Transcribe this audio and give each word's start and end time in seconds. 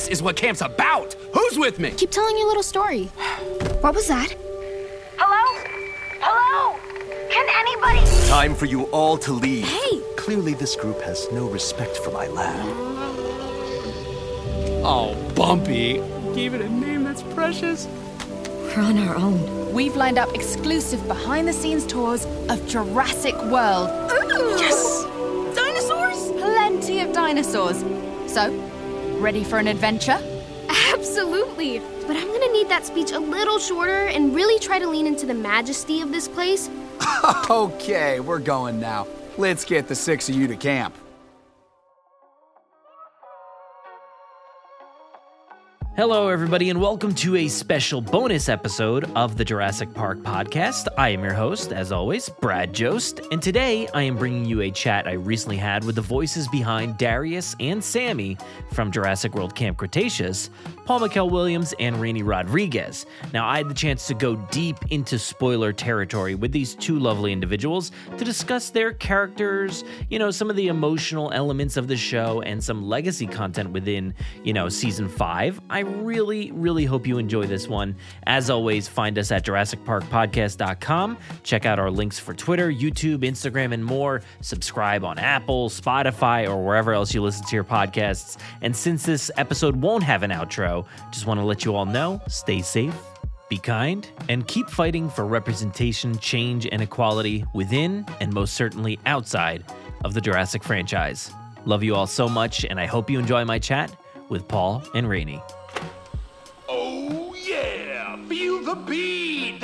This 0.00 0.08
is 0.08 0.22
what 0.22 0.34
camp's 0.34 0.62
about. 0.62 1.12
Who's 1.34 1.58
with 1.58 1.78
me? 1.78 1.90
Keep 1.90 2.10
telling 2.10 2.34
your 2.38 2.46
little 2.46 2.62
story. 2.62 3.04
What 3.82 3.94
was 3.94 4.06
that? 4.08 4.34
Hello? 5.18 5.44
Hello? 6.22 6.78
Can 7.30 7.46
anybody? 7.54 8.26
Time 8.26 8.54
for 8.54 8.64
you 8.64 8.84
all 8.92 9.18
to 9.18 9.30
leave. 9.30 9.66
Hey! 9.66 10.00
Clearly, 10.16 10.54
this 10.54 10.74
group 10.74 11.02
has 11.02 11.30
no 11.32 11.46
respect 11.50 11.98
for 11.98 12.10
my 12.12 12.28
lab. 12.28 12.66
Oh, 14.82 15.14
Bumpy. 15.34 16.02
Gave 16.34 16.54
it 16.54 16.62
a 16.62 16.68
name 16.70 17.04
that's 17.04 17.22
precious. 17.34 17.86
We're 18.74 18.80
on 18.80 18.96
our 19.06 19.16
own. 19.16 19.74
We've 19.74 19.96
lined 19.96 20.16
up 20.16 20.34
exclusive 20.34 21.06
behind 21.08 21.46
the 21.46 21.52
scenes 21.52 21.84
tours 21.86 22.24
of 22.48 22.66
Jurassic 22.66 23.34
World. 23.52 23.90
Yes! 24.58 25.04
Dinosaurs? 25.54 26.32
Plenty 26.40 27.00
of 27.00 27.12
dinosaurs. 27.12 27.84
So, 28.26 28.50
ready 29.20 29.44
for 29.44 29.58
an 29.58 29.68
adventure? 29.68 30.18
Absolutely. 30.92 31.78
But 32.06 32.16
I'm 32.16 32.26
gonna 32.26 32.52
need 32.52 32.68
that 32.68 32.86
speech 32.86 33.12
a 33.12 33.18
little 33.18 33.58
shorter 33.58 34.06
and 34.06 34.34
really 34.34 34.58
try 34.58 34.78
to 34.78 34.88
lean 34.88 35.06
into 35.06 35.26
the 35.26 35.34
majesty 35.34 36.00
of 36.00 36.10
this 36.10 36.26
place. 36.26 36.68
Okay, 37.50 38.20
we're 38.20 38.38
going 38.38 38.80
now. 38.80 39.06
Let's 39.36 39.64
get 39.64 39.88
the 39.88 39.94
six 39.94 40.28
of 40.28 40.34
you 40.34 40.46
to 40.46 40.56
camp. 40.56 40.94
Hello, 46.00 46.28
everybody, 46.28 46.70
and 46.70 46.80
welcome 46.80 47.14
to 47.16 47.36
a 47.36 47.46
special 47.46 48.00
bonus 48.00 48.48
episode 48.48 49.04
of 49.14 49.36
the 49.36 49.44
Jurassic 49.44 49.92
Park 49.92 50.20
podcast. 50.20 50.88
I 50.96 51.10
am 51.10 51.22
your 51.22 51.34
host, 51.34 51.74
as 51.74 51.92
always, 51.92 52.30
Brad 52.40 52.72
Jost, 52.72 53.20
and 53.30 53.42
today 53.42 53.86
I 53.92 54.04
am 54.04 54.16
bringing 54.16 54.46
you 54.46 54.62
a 54.62 54.70
chat 54.70 55.06
I 55.06 55.12
recently 55.12 55.58
had 55.58 55.84
with 55.84 55.96
the 55.96 56.00
voices 56.00 56.48
behind 56.48 56.96
Darius 56.96 57.54
and 57.60 57.84
Sammy 57.84 58.38
from 58.72 58.90
Jurassic 58.90 59.34
World 59.34 59.54
Camp 59.54 59.76
Cretaceous, 59.76 60.48
Paul-Mikél 60.86 61.30
Williams 61.30 61.74
and 61.78 61.96
Raini 61.96 62.22
Rodriguez. 62.24 63.04
Now, 63.34 63.46
I 63.46 63.58
had 63.58 63.68
the 63.68 63.74
chance 63.74 64.06
to 64.06 64.14
go 64.14 64.36
deep 64.50 64.78
into 64.88 65.18
spoiler 65.18 65.70
territory 65.70 66.34
with 66.34 66.50
these 66.50 66.74
two 66.76 66.98
lovely 66.98 67.30
individuals 67.30 67.92
to 68.16 68.24
discuss 68.24 68.70
their 68.70 68.94
characters, 68.94 69.84
you 70.08 70.18
know, 70.18 70.30
some 70.30 70.48
of 70.48 70.56
the 70.56 70.68
emotional 70.68 71.30
elements 71.32 71.76
of 71.76 71.88
the 71.88 71.96
show, 71.96 72.40
and 72.40 72.64
some 72.64 72.88
legacy 72.88 73.26
content 73.26 73.70
within, 73.70 74.14
you 74.42 74.54
know, 74.54 74.70
season 74.70 75.06
five. 75.06 75.60
I 75.68 75.89
really, 75.90 76.50
really 76.52 76.84
hope 76.84 77.06
you 77.06 77.18
enjoy 77.18 77.46
this 77.46 77.68
one. 77.68 77.94
As 78.26 78.50
always, 78.50 78.88
find 78.88 79.18
us 79.18 79.30
at 79.30 79.44
JurassicParkPodcast.com. 79.44 81.18
Check 81.42 81.66
out 81.66 81.78
our 81.78 81.90
links 81.90 82.18
for 82.18 82.34
Twitter, 82.34 82.70
YouTube, 82.70 83.18
Instagram, 83.18 83.72
and 83.72 83.84
more. 83.84 84.22
Subscribe 84.40 85.04
on 85.04 85.18
Apple, 85.18 85.68
Spotify, 85.68 86.48
or 86.48 86.64
wherever 86.64 86.92
else 86.92 87.14
you 87.14 87.22
listen 87.22 87.46
to 87.46 87.56
your 87.56 87.64
podcasts. 87.64 88.38
And 88.62 88.74
since 88.74 89.04
this 89.04 89.30
episode 89.36 89.76
won't 89.76 90.04
have 90.04 90.22
an 90.22 90.30
outro, 90.30 90.86
just 91.12 91.26
want 91.26 91.40
to 91.40 91.44
let 91.44 91.64
you 91.64 91.74
all 91.74 91.86
know 91.86 92.20
stay 92.28 92.62
safe, 92.62 92.96
be 93.48 93.58
kind, 93.58 94.08
and 94.28 94.46
keep 94.46 94.68
fighting 94.68 95.10
for 95.10 95.26
representation, 95.26 96.16
change, 96.18 96.66
and 96.70 96.82
equality 96.82 97.44
within 97.54 98.06
and 98.20 98.32
most 98.32 98.54
certainly 98.54 98.98
outside 99.06 99.64
of 100.04 100.14
the 100.14 100.20
Jurassic 100.20 100.62
franchise. 100.62 101.32
Love 101.66 101.82
you 101.82 101.94
all 101.94 102.06
so 102.06 102.28
much, 102.28 102.64
and 102.64 102.80
I 102.80 102.86
hope 102.86 103.10
you 103.10 103.18
enjoy 103.18 103.44
my 103.44 103.58
chat 103.58 103.94
with 104.28 104.48
Paul 104.48 104.82
and 104.94 105.06
Raini. 105.06 105.42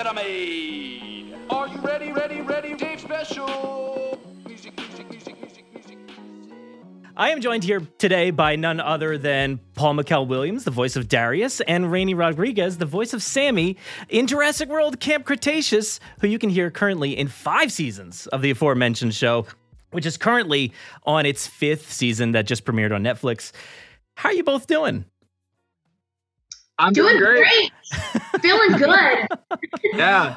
That 0.07 0.19
I 0.19 0.23
made. 0.23 1.35
Are 1.51 1.67
you 1.67 1.79
ready, 1.81 2.13
ready, 2.13 2.41
ready? 2.41 2.77
Dave 2.77 3.01
Special. 3.01 4.21
I 7.17 7.31
am 7.31 7.41
joined 7.41 7.65
here 7.65 7.81
today 7.99 8.31
by 8.31 8.55
none 8.55 8.79
other 8.79 9.19
than 9.19 9.59
Paul-Mikél 9.75 10.29
Williams, 10.29 10.63
the 10.63 10.71
voice 10.71 10.95
of 10.95 11.09
Darius, 11.09 11.61
and 11.63 11.87
Raini 11.87 12.17
Rodriguez, 12.17 12.79
the 12.79 12.87
voice 12.87 13.15
of 13.15 13.21
Sammy 13.21 13.79
in 14.09 14.29
Jurassic 14.29 14.69
World 14.69 15.01
Camp 15.01 15.25
Cretaceous, 15.25 15.99
who 16.21 16.29
you 16.29 16.39
can 16.39 16.51
hear 16.51 16.71
currently 16.71 17.19
in 17.19 17.27
five 17.27 17.73
seasons 17.73 18.29
of 18.29 18.43
the 18.43 18.51
aforementioned 18.51 19.13
show, 19.13 19.45
which 19.91 20.07
is 20.07 20.17
currently 20.17 20.73
on 21.05 21.27
its 21.27 21.49
fifth 21.49 21.91
season 21.91 22.31
that 22.31 22.47
just 22.47 22.65
premiered 22.65 22.95
on 22.95 23.03
Netflix. 23.03 23.51
How 24.15 24.29
are 24.29 24.35
you 24.35 24.45
both 24.45 24.69
doing? 24.69 25.05
I'm 26.79 26.93
Doing 26.93 27.19
doing, 27.19 27.35
great. 27.35 27.73
great. 27.93 28.43
Feeling 28.43 28.73
good. 28.79 29.27
Yeah. 29.95 30.37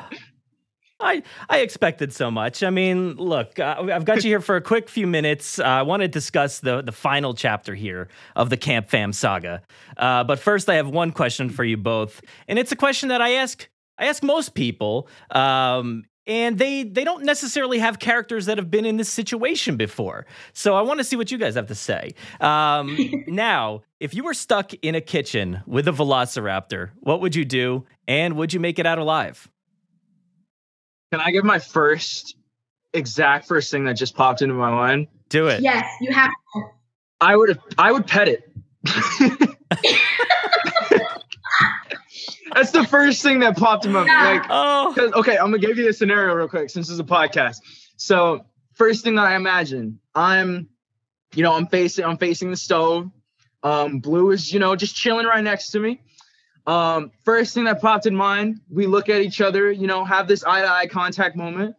I 1.02 1.24
I 1.50 1.60
expected 1.60 2.12
so 2.14 2.30
much. 2.30 2.62
I 2.62 2.70
mean, 2.70 3.14
look, 3.16 3.58
uh, 3.58 3.86
I've 3.92 4.04
got 4.04 4.24
you 4.24 4.30
here 4.30 4.42
for 4.42 4.58
a 4.58 4.62
quick 4.62 4.90
few 4.90 5.08
minutes. 5.08 5.58
Uh, 5.58 5.64
I 5.64 5.82
want 5.84 6.02
to 6.02 6.08
discuss 6.10 6.60
the 6.60 6.82
the 6.82 6.92
final 6.92 7.34
chapter 7.34 7.74
here 7.74 8.10
of 8.36 8.50
the 8.50 8.58
Camp 8.58 8.90
Fam 8.90 9.14
saga. 9.14 9.62
Uh, 9.96 10.26
but 10.26 10.40
first, 10.40 10.68
I 10.70 10.76
have 10.76 10.90
one 10.90 11.12
question 11.14 11.50
for 11.50 11.64
you 11.64 11.78
both, 11.78 12.22
and 12.50 12.60
it's 12.60 12.74
a 12.74 12.76
question 12.76 13.10
that 13.10 13.22
I 13.22 13.36
ask 13.36 13.70
I 13.98 14.08
ask 14.08 14.24
most 14.24 14.56
people. 14.56 15.08
Um, 15.32 16.04
and 16.30 16.60
they 16.60 16.84
they 16.84 17.04
don't 17.04 17.26
necessarily 17.26 17.80
have 17.80 18.00
characters 18.00 18.46
that 18.46 18.58
have 18.58 18.70
been 18.70 18.86
in 18.86 18.98
this 18.98 19.10
situation 19.10 19.76
before. 19.76 20.28
So 20.54 20.76
I 20.76 20.82
want 20.82 21.00
to 21.00 21.04
see 21.04 21.16
what 21.16 21.32
you 21.32 21.38
guys 21.38 21.56
have 21.56 21.68
to 21.68 21.76
say. 21.76 22.14
Um, 22.40 22.98
now, 23.28 23.82
if 24.00 24.14
you 24.14 24.24
were 24.24 24.36
stuck 24.36 24.72
in 24.76 24.96
a 24.96 25.02
kitchen 25.02 25.62
with 25.66 25.88
a 25.88 25.92
velociraptor, 25.92 26.92
what 27.00 27.20
would 27.22 27.36
you 27.36 27.44
do, 27.44 27.86
and 28.08 28.38
would 28.38 28.54
you 28.54 28.60
make 28.60 28.78
it 28.80 28.86
out 28.86 29.00
alive? 29.00 29.50
Can 31.12 31.20
I 31.20 31.32
give 31.32 31.44
my 31.44 31.58
first 31.58 32.36
exact 32.94 33.48
first 33.48 33.72
thing 33.72 33.86
that 33.86 33.94
just 33.94 34.16
popped 34.16 34.44
into 34.44 34.54
my 34.54 34.70
mind? 34.70 35.08
Do 35.30 35.48
it. 35.48 35.62
yes, 35.62 35.86
you 36.00 36.14
have. 36.14 36.32
I 37.20 37.36
would 37.36 37.60
I 37.78 37.92
would 37.92 38.06
pet 38.06 38.30
it. 38.30 38.52
That's 42.54 42.72
the 42.72 42.86
first 42.86 43.22
thing 43.22 43.40
that 43.40 43.58
popped 43.58 43.86
in 43.86 43.92
my 43.92 44.06
Yeah. 44.06 44.24
like 44.32 44.44
Oh, 44.50 44.94
'cause- 44.96 45.12
okay, 45.14 45.38
I'm 45.38 45.46
gonna 45.52 45.60
give 45.60 45.78
you 45.78 45.90
a 45.90 45.94
scenario 45.94 46.34
real 46.34 46.48
quick 46.48 46.70
since 46.70 46.88
this 46.88 46.94
is 46.94 47.00
a 47.00 47.04
podcast. 47.04 47.58
So 47.98 48.46
first 48.74 49.04
thing 49.04 49.16
that 49.16 49.26
I 49.26 49.36
imagine, 49.36 50.00
I'm 50.16 50.70
you 51.36 51.44
know, 51.44 51.54
I'm 51.54 51.68
facing 51.68 52.06
I'm 52.06 52.18
facing 52.18 52.50
the 52.50 52.58
stove. 52.58 53.10
Um, 53.62 54.00
Blue 54.00 54.32
is, 54.32 54.52
you 54.54 54.60
know, 54.60 54.76
just 54.76 54.96
chilling 54.96 55.26
right 55.26 55.44
next 55.44 55.72
to 55.72 55.80
me. 55.80 56.02
Um, 56.66 57.12
first 57.26 57.54
thing 57.54 57.66
that 57.66 57.82
popped 57.82 58.06
in 58.06 58.16
mind, 58.16 58.62
we 58.70 58.86
look 58.88 59.10
at 59.10 59.22
each 59.22 59.42
other, 59.42 59.72
you 59.72 59.86
know, 59.88 60.04
have 60.06 60.28
this 60.28 60.44
eye 60.44 60.62
to 60.62 60.72
eye 60.72 60.88
contact 60.88 61.36
moment, 61.36 61.76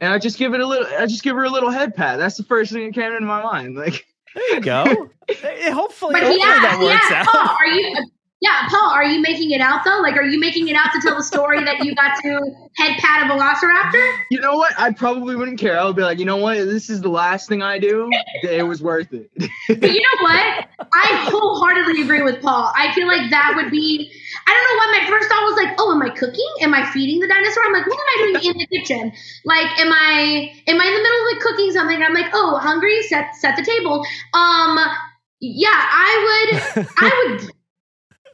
and 0.00 0.12
I 0.12 0.18
just 0.18 0.38
give 0.38 0.54
it 0.54 0.60
a 0.60 0.66
little 0.66 0.86
I 0.98 1.06
just 1.06 1.22
give 1.22 1.34
her 1.36 1.44
a 1.44 1.50
little 1.50 1.70
head 1.70 1.94
pat. 1.94 2.18
That's 2.18 2.36
the 2.36 2.44
first 2.44 2.72
thing 2.72 2.86
that 2.86 2.94
came 2.94 3.12
into 3.12 3.26
my 3.26 3.42
mind. 3.42 3.74
Like 3.76 4.06
there 4.34 4.54
you 4.54 4.60
go. 4.60 4.84
Hopefully, 5.72 6.12
But 6.14 6.22
hopefully 6.22 6.38
yeah, 6.38 6.60
that 6.60 6.78
works 6.80 7.06
yeah, 7.10 7.20
out. 7.20 7.26
Paul, 7.26 7.56
are 7.60 7.66
you? 7.66 7.96
Yeah, 8.44 8.68
Paul, 8.68 8.90
are 8.90 9.04
you 9.04 9.22
making 9.22 9.52
it 9.52 9.62
out 9.62 9.86
though? 9.86 10.00
Like, 10.02 10.18
are 10.18 10.22
you 10.22 10.38
making 10.38 10.68
it 10.68 10.76
out 10.76 10.90
to 10.92 11.00
tell 11.00 11.16
the 11.16 11.22
story 11.22 11.64
that 11.64 11.82
you 11.82 11.94
got 11.94 12.20
to 12.20 12.40
head 12.76 12.98
pat 12.98 13.24
a 13.24 13.32
velociraptor? 13.32 14.18
You 14.30 14.38
know 14.38 14.56
what? 14.56 14.78
I 14.78 14.92
probably 14.92 15.34
wouldn't 15.34 15.58
care. 15.58 15.80
I 15.80 15.84
would 15.86 15.96
be 15.96 16.02
like, 16.02 16.18
you 16.18 16.26
know 16.26 16.36
what? 16.36 16.58
This 16.58 16.90
is 16.90 17.00
the 17.00 17.08
last 17.08 17.48
thing 17.48 17.62
I 17.62 17.78
do. 17.78 18.10
It 18.42 18.66
was 18.66 18.82
worth 18.82 19.14
it. 19.14 19.30
But 19.34 19.90
you 19.90 20.02
know 20.02 20.22
what? 20.22 20.68
I 20.92 21.30
wholeheartedly 21.30 22.02
agree 22.02 22.20
with 22.20 22.42
Paul. 22.42 22.70
I 22.76 22.92
feel 22.92 23.06
like 23.06 23.30
that 23.30 23.54
would 23.56 23.70
be. 23.70 24.12
I 24.46 24.52
don't 24.52 24.64
know 24.68 24.76
why 24.76 25.00
my 25.00 25.08
first 25.08 25.28
thought 25.30 25.42
was 25.44 25.56
like, 25.64 25.74
oh, 25.78 25.92
am 25.92 26.02
I 26.02 26.10
cooking? 26.10 26.52
Am 26.60 26.74
I 26.74 26.84
feeding 26.92 27.20
the 27.20 27.28
dinosaur? 27.28 27.62
I'm 27.64 27.72
like, 27.72 27.86
what 27.86 27.98
am 27.98 28.06
I 28.06 28.40
doing 28.40 28.50
in 28.50 28.58
the 28.58 28.66
kitchen? 28.66 29.12
Like, 29.46 29.80
am 29.80 29.90
I 29.90 30.52
am 30.66 30.78
I 30.78 30.84
in 30.84 30.94
the 30.94 31.02
middle 31.02 31.20
of 31.20 31.32
like 31.32 31.40
cooking 31.40 31.72
something? 31.72 32.02
I'm 32.02 32.12
like, 32.12 32.30
oh, 32.34 32.58
hungry? 32.58 33.02
Set 33.04 33.34
set 33.36 33.56
the 33.56 33.64
table. 33.64 34.04
Um, 34.34 34.78
yeah, 35.40 35.70
I 35.72 36.50
would. 36.52 36.86
I 36.98 37.38
would. 37.40 37.50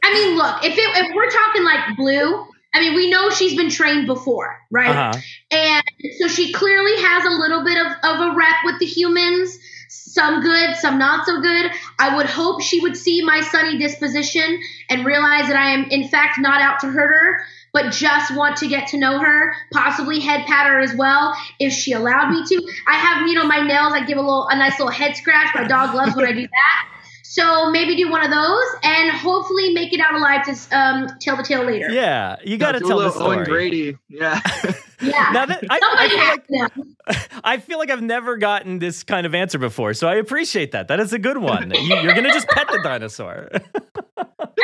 I 0.03 0.13
mean, 0.13 0.37
look, 0.37 0.63
if 0.63 0.77
it, 0.77 1.05
if 1.05 1.15
we're 1.15 1.29
talking 1.29 1.63
like 1.63 1.95
blue, 1.95 2.47
I 2.73 2.79
mean, 2.79 2.95
we 2.95 3.09
know 3.09 3.29
she's 3.29 3.55
been 3.55 3.69
trained 3.69 4.07
before, 4.07 4.57
right? 4.69 4.95
Uh-huh. 4.95 5.19
And 5.51 5.83
so 6.17 6.27
she 6.27 6.53
clearly 6.53 6.95
has 7.01 7.25
a 7.25 7.29
little 7.29 7.63
bit 7.63 7.77
of, 7.77 7.91
of 8.03 8.31
a 8.31 8.35
rep 8.35 8.55
with 8.63 8.79
the 8.79 8.85
humans, 8.85 9.59
some 9.89 10.41
good, 10.41 10.75
some 10.77 10.97
not 10.97 11.25
so 11.25 11.41
good. 11.41 11.71
I 11.99 12.15
would 12.15 12.27
hope 12.27 12.61
she 12.61 12.79
would 12.79 12.95
see 12.95 13.23
my 13.23 13.41
sunny 13.41 13.77
disposition 13.77 14.61
and 14.89 15.05
realize 15.05 15.47
that 15.47 15.57
I 15.57 15.71
am, 15.71 15.85
in 15.89 16.07
fact, 16.07 16.39
not 16.39 16.61
out 16.61 16.79
to 16.79 16.87
hurt 16.87 17.13
her, 17.13 17.43
but 17.73 17.91
just 17.91 18.35
want 18.35 18.57
to 18.57 18.67
get 18.67 18.87
to 18.89 18.97
know 18.97 19.19
her, 19.19 19.53
possibly 19.73 20.19
head 20.19 20.45
pat 20.45 20.67
her 20.67 20.79
as 20.79 20.95
well, 20.95 21.35
if 21.59 21.73
she 21.73 21.91
allowed 21.91 22.29
me 22.31 22.45
to. 22.45 22.71
I 22.87 22.95
have, 22.95 23.27
you 23.27 23.33
know, 23.33 23.45
my 23.45 23.65
nails, 23.65 23.93
I 23.93 24.05
give 24.05 24.17
a 24.17 24.21
little, 24.21 24.47
a 24.47 24.57
nice 24.57 24.79
little 24.79 24.91
head 24.91 25.17
scratch. 25.17 25.53
My 25.53 25.67
dog 25.67 25.93
loves 25.93 26.15
when 26.15 26.25
I 26.25 26.33
do 26.33 26.47
that. 26.47 26.87
So 27.31 27.71
maybe 27.71 27.95
do 27.95 28.11
one 28.11 28.25
of 28.25 28.29
those 28.29 28.65
and 28.83 29.09
hopefully 29.09 29.73
make 29.73 29.93
it 29.93 30.01
out 30.01 30.15
alive 30.15 30.43
to 30.47 30.77
um, 30.77 31.07
tell 31.21 31.37
the 31.37 31.43
tale 31.43 31.63
later. 31.63 31.89
Yeah, 31.89 32.35
you 32.43 32.57
got 32.57 32.73
to 32.73 32.79
tell 32.81 32.89
the 32.99 33.07
little 33.07 33.23
Owen 33.23 33.45
story. 33.45 33.69
Grady. 33.69 33.97
Yeah. 34.09 34.39
Yeah. 35.03 35.31
Now 35.33 35.47
that 35.47 35.63
I, 35.67 35.79
I 35.81 36.09
feel 36.09 36.19
like 36.19 36.47
to. 36.47 37.39
I 37.43 37.57
feel 37.57 37.79
like 37.79 37.89
I've 37.89 38.03
never 38.03 38.37
gotten 38.37 38.77
this 38.77 39.01
kind 39.01 39.25
of 39.25 39.33
answer 39.33 39.57
before, 39.57 39.95
so 39.95 40.07
I 40.07 40.13
appreciate 40.17 40.73
that. 40.73 40.89
That 40.89 40.99
is 40.99 41.11
a 41.11 41.17
good 41.17 41.39
one. 41.39 41.73
You, 41.81 41.95
you're 41.95 42.13
gonna 42.13 42.31
just 42.31 42.47
pet 42.49 42.67
the 42.67 42.79
dinosaur. 42.83 43.49
I 43.51 43.59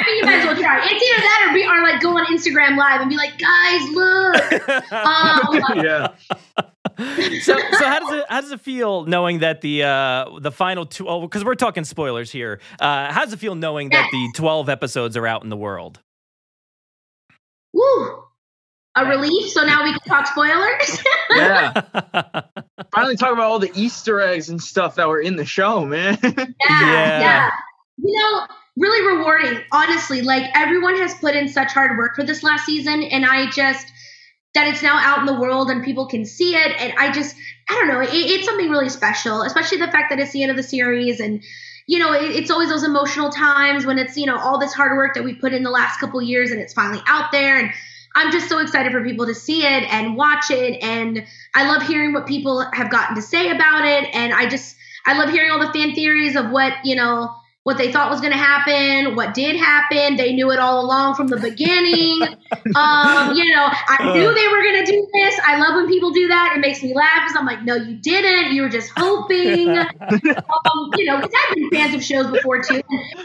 mean, 0.06 0.18
you 0.18 0.26
might 0.26 0.36
as 0.36 0.46
well 0.46 0.56
try. 0.56 0.80
It's 0.84 1.04
either 1.04 1.22
that 1.24 1.48
or 1.50 1.54
be 1.56 1.66
or 1.66 1.82
like 1.82 2.02
go 2.02 2.16
on 2.16 2.28
Instagram 2.28 2.78
live 2.78 3.02
and 3.02 3.10
be 3.10 3.18
like, 3.18 3.40
guys, 3.40 3.90
look. 3.90 4.94
Um, 4.94 5.84
yeah. 5.84 6.10
so 7.42 7.58
so 7.58 7.86
how 7.86 8.00
does 8.00 8.12
it 8.20 8.26
how 8.30 8.42
does 8.42 8.52
it 8.52 8.62
feel 8.62 9.06
knowing 9.06 9.40
that 9.40 9.62
the 9.62 9.84
uh 9.84 10.26
the 10.40 10.52
final 10.52 10.86
two 10.86 11.08
oh 11.08 11.22
because 11.22 11.44
we're 11.46 11.56
talking 11.56 11.84
spoilers 11.84 12.32
here 12.32 12.60
uh 12.80 13.12
how 13.12 13.24
does 13.24 13.34
it 13.34 13.40
feel 13.40 13.56
knowing 13.56 13.90
that 13.90 14.10
the 14.12 14.30
12 14.36 14.68
episodes 14.70 15.16
are 15.16 15.28
out 15.28 15.44
in 15.44 15.50
the 15.50 15.58
world 15.58 16.00
Woo! 17.74 18.24
A 18.96 19.06
relief. 19.06 19.52
So 19.52 19.64
now 19.64 19.84
we 19.84 19.92
can 19.92 20.00
talk 20.08 20.26
spoilers. 20.26 21.04
Yeah. 21.30 21.82
Finally 22.96 23.18
talk 23.18 23.32
about 23.34 23.46
all 23.46 23.60
the 23.60 23.72
Easter 23.76 24.20
eggs 24.22 24.50
and 24.50 24.60
stuff 24.60 24.96
that 24.96 25.08
were 25.08 25.22
in 25.22 25.36
the 25.36 25.46
show, 25.46 25.86
man. 25.86 26.18
yeah, 26.24 26.34
Yeah. 26.70 27.20
yeah. 27.20 27.50
You 27.98 28.20
know, 28.20 28.48
really 28.78 29.18
rewarding. 29.18 29.62
Honestly, 29.72 30.22
like 30.24 30.50
everyone 30.56 30.98
has 30.98 31.14
put 31.16 31.36
in 31.36 31.48
such 31.48 31.72
hard 31.74 31.98
work 31.98 32.16
for 32.16 32.24
this 32.24 32.42
last 32.42 32.66
season, 32.66 33.04
and 33.04 33.26
I 33.26 33.50
just 33.52 33.86
that 34.58 34.68
it's 34.68 34.84
now 34.84 34.98
out 34.98 35.20
in 35.20 35.26
the 35.26 35.40
world 35.40 35.70
and 35.70 35.84
people 35.84 36.08
can 36.08 36.26
see 36.26 36.56
it, 36.56 36.82
and 36.82 36.94
I 36.98 37.12
just 37.12 37.36
I 37.70 37.74
don't 37.74 37.88
know, 37.88 38.02
it, 38.02 38.10
it's 38.12 38.46
something 38.46 38.70
really 38.70 38.90
special, 38.90 39.42
especially 39.44 39.78
the 39.78 39.92
fact 39.92 40.10
that 40.10 40.20
it's 40.20 40.32
the 40.32 40.42
end 40.44 40.52
of 40.52 40.58
the 40.58 40.64
series 40.64 41.20
and. 41.20 41.44
You 41.90 42.00
know, 42.00 42.12
it, 42.12 42.36
it's 42.36 42.52
always 42.52 42.68
those 42.68 42.84
emotional 42.84 43.30
times 43.30 43.86
when 43.86 43.98
it's 43.98 44.18
you 44.18 44.26
know 44.26 44.38
all 44.38 44.60
this 44.60 44.74
hard 44.74 44.98
work 44.98 45.14
that 45.14 45.24
we 45.24 45.36
put 45.36 45.54
in 45.54 45.64
the 45.64 45.70
last 45.70 46.02
couple 46.02 46.22
years 46.22 46.52
and 46.52 46.60
it's 46.60 46.74
finally 46.74 47.02
out 47.08 47.32
there 47.32 47.58
and 47.58 47.72
I'm 48.18 48.32
just 48.32 48.50
so 48.50 48.58
excited 48.58 48.92
for 48.92 49.04
people 49.04 49.28
to 49.28 49.36
see 49.36 49.64
it 49.64 49.84
and 49.94 50.18
watch 50.18 50.50
it. 50.50 50.82
And 50.82 51.26
I 51.54 51.70
love 51.72 51.84
hearing 51.84 52.14
what 52.14 52.26
people 52.26 52.66
have 52.74 52.90
gotten 52.90 53.16
to 53.16 53.22
say 53.22 53.52
about 53.52 53.86
it. 53.86 54.10
And 54.14 54.34
I 54.34 54.50
just, 54.50 54.76
I 55.06 55.18
love 55.18 55.30
hearing 55.30 55.52
all 55.52 55.60
the 55.60 55.72
fan 55.72 55.94
theories 55.94 56.36
of 56.36 56.50
what, 56.50 56.74
you 56.84 56.96
know, 56.96 57.34
what 57.68 57.78
they 57.78 57.92
thought 57.92 58.10
was 58.10 58.22
going 58.22 58.32
to 58.32 58.38
happen, 58.38 59.14
what 59.18 59.34
did 59.34 59.58
happen. 59.58 60.16
They 60.16 60.32
knew 60.32 60.52
it 60.52 60.58
all 60.58 60.86
along 60.86 61.16
from 61.16 61.28
the 61.28 61.36
beginning. 61.36 62.22
um, 62.78 63.34
you 63.36 63.54
know, 63.54 63.68
I 63.70 64.14
knew 64.14 64.34
they 64.34 64.48
were 64.48 64.64
going 64.64 64.86
to 64.86 64.90
do 64.90 65.06
this. 65.12 65.38
I 65.46 65.60
love 65.60 65.76
when 65.76 65.90
people 65.90 66.12
do 66.12 66.30
that. 66.30 66.54
It 66.56 66.62
makes 66.62 66.82
me 66.82 66.94
laugh 66.96 67.24
because 67.26 67.36
I'm 67.38 67.46
like, 67.46 67.64
no, 67.64 67.76
you 67.76 67.98
didn't. 67.98 68.54
You 68.54 68.62
were 68.62 68.70
just 68.70 68.90
hoping. 68.96 69.68
um, 69.78 70.92
you 70.96 71.04
know, 71.08 71.18
because 71.18 71.34
I've 71.34 71.56
been 71.56 71.70
fans 71.72 71.94
of 71.94 72.02
shows 72.02 72.32
before 72.32 72.64
too. 72.64 72.82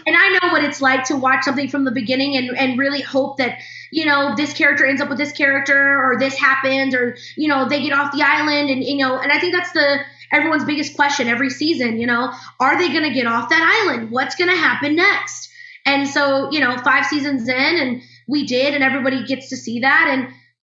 And 0.08 0.16
I 0.16 0.40
know 0.42 0.52
what 0.52 0.64
it's 0.64 0.82
like 0.82 1.04
to 1.04 1.16
watch 1.16 1.44
something 1.44 1.68
from 1.68 1.84
the 1.84 1.92
beginning 1.92 2.36
and, 2.36 2.58
and 2.58 2.76
really 2.76 3.00
hope 3.00 3.36
that, 3.36 3.60
you 3.92 4.06
know, 4.06 4.34
this 4.34 4.54
character 4.54 4.84
ends 4.84 5.00
up 5.00 5.08
with 5.08 5.18
this 5.18 5.30
character 5.30 6.02
or 6.04 6.18
this 6.18 6.34
happens 6.34 6.96
or, 6.96 7.16
you 7.36 7.46
know, 7.46 7.68
they 7.68 7.80
get 7.80 7.92
off 7.92 8.12
the 8.12 8.24
island 8.24 8.70
and, 8.70 8.82
you 8.82 8.96
know, 8.96 9.20
and 9.20 9.30
I 9.30 9.38
think 9.38 9.54
that's 9.54 9.70
the, 9.70 10.00
everyone's 10.32 10.64
biggest 10.64 10.96
question 10.96 11.28
every 11.28 11.50
season, 11.50 12.00
you 12.00 12.06
know, 12.06 12.32
are 12.58 12.78
they 12.78 12.88
going 12.88 13.04
to 13.04 13.14
get 13.14 13.26
off 13.26 13.50
that 13.50 13.84
island? 13.84 14.10
What's 14.10 14.34
going 14.34 14.50
to 14.50 14.56
happen 14.56 14.96
next? 14.96 15.50
And 15.84 16.08
so, 16.08 16.50
you 16.50 16.60
know, 16.60 16.76
five 16.78 17.06
seasons 17.06 17.48
in 17.48 17.54
and 17.54 18.02
we 18.26 18.46
did 18.46 18.74
and 18.74 18.82
everybody 18.82 19.24
gets 19.24 19.50
to 19.50 19.56
see 19.56 19.80
that. 19.80 20.08
And 20.10 20.28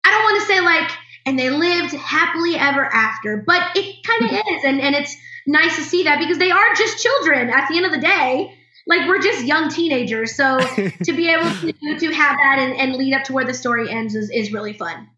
I 0.06 0.12
don't 0.12 0.24
want 0.24 0.42
to 0.42 0.48
say 0.48 0.62
like, 0.62 0.92
and 1.26 1.40
they 1.40 1.50
lived 1.50 1.94
happily 1.94 2.56
ever 2.56 2.86
after, 2.86 3.44
but 3.46 3.62
it 3.76 3.96
kind 4.06 4.24
of 4.24 4.30
mm-hmm. 4.30 4.56
is. 4.56 4.64
And, 4.64 4.82
and 4.82 4.96
it's 4.96 5.16
nice 5.46 5.76
to 5.78 5.84
see 5.84 6.04
that 6.04 6.20
because 6.20 6.38
they 6.38 6.52
are 6.52 6.74
just 6.76 7.02
children 7.02 7.50
at 7.50 7.68
the 7.70 7.78
end 7.78 7.86
of 7.86 7.92
the 7.92 8.00
day. 8.00 8.54
Like 8.86 9.08
we're 9.08 9.22
just 9.22 9.44
young 9.44 9.70
teenagers. 9.70 10.36
So 10.36 10.60
to 11.04 11.14
be 11.14 11.30
able 11.30 11.50
to, 11.50 12.00
to 12.00 12.14
have 12.14 12.38
that 12.38 12.58
and, 12.60 12.78
and 12.78 12.96
lead 12.96 13.14
up 13.14 13.24
to 13.26 13.34
where 13.34 13.46
the 13.46 13.54
story 13.54 13.90
ends 13.90 14.16
is, 14.16 14.30
is 14.30 14.54
really 14.54 14.74
fun. 14.74 15.10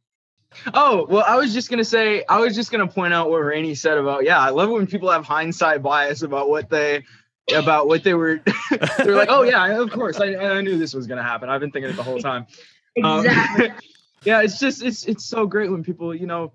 Oh, 0.74 1.06
well, 1.10 1.24
I 1.28 1.36
was 1.36 1.54
just 1.54 1.70
gonna 1.70 1.86
say, 1.86 2.24
I 2.28 2.40
was 2.40 2.56
just 2.56 2.72
gonna 2.72 2.88
point 2.88 3.14
out 3.14 3.30
what 3.30 3.42
Raini 3.42 3.78
said 3.78 3.98
about, 3.98 4.24
yeah, 4.24 4.40
I 4.40 4.50
love 4.50 4.70
when 4.70 4.88
people 4.88 5.10
have 5.10 5.26
hindsight 5.26 5.82
bias 5.82 6.22
about 6.22 6.50
what 6.50 6.70
they, 6.70 7.04
about 7.54 7.88
what 7.88 8.04
they 8.04 8.14
were. 8.14 8.42
They're 8.98 9.16
like, 9.16 9.30
oh 9.30 9.44
yeah, 9.44 9.80
of 9.80 9.92
course, 9.92 10.20
I, 10.20 10.36
I 10.36 10.62
knew 10.62 10.78
this 10.78 10.94
was 10.94 11.08
gonna 11.08 11.24
happen. 11.24 11.50
I've 11.50 11.62
been 11.62 11.72
thinking 11.72 11.92
it 11.92 11.96
the 11.96 12.04
whole 12.04 12.20
time. 12.20 12.48
Um, 13.04 13.26
Exactly. 13.26 13.72
yeah, 14.24 14.42
it's 14.42 14.60
just 14.60 14.84
it's 14.84 15.06
it's 15.06 15.26
so 15.26 15.46
great 15.46 15.72
when 15.72 15.84
people, 15.84 16.14
you 16.14 16.28
know, 16.28 16.52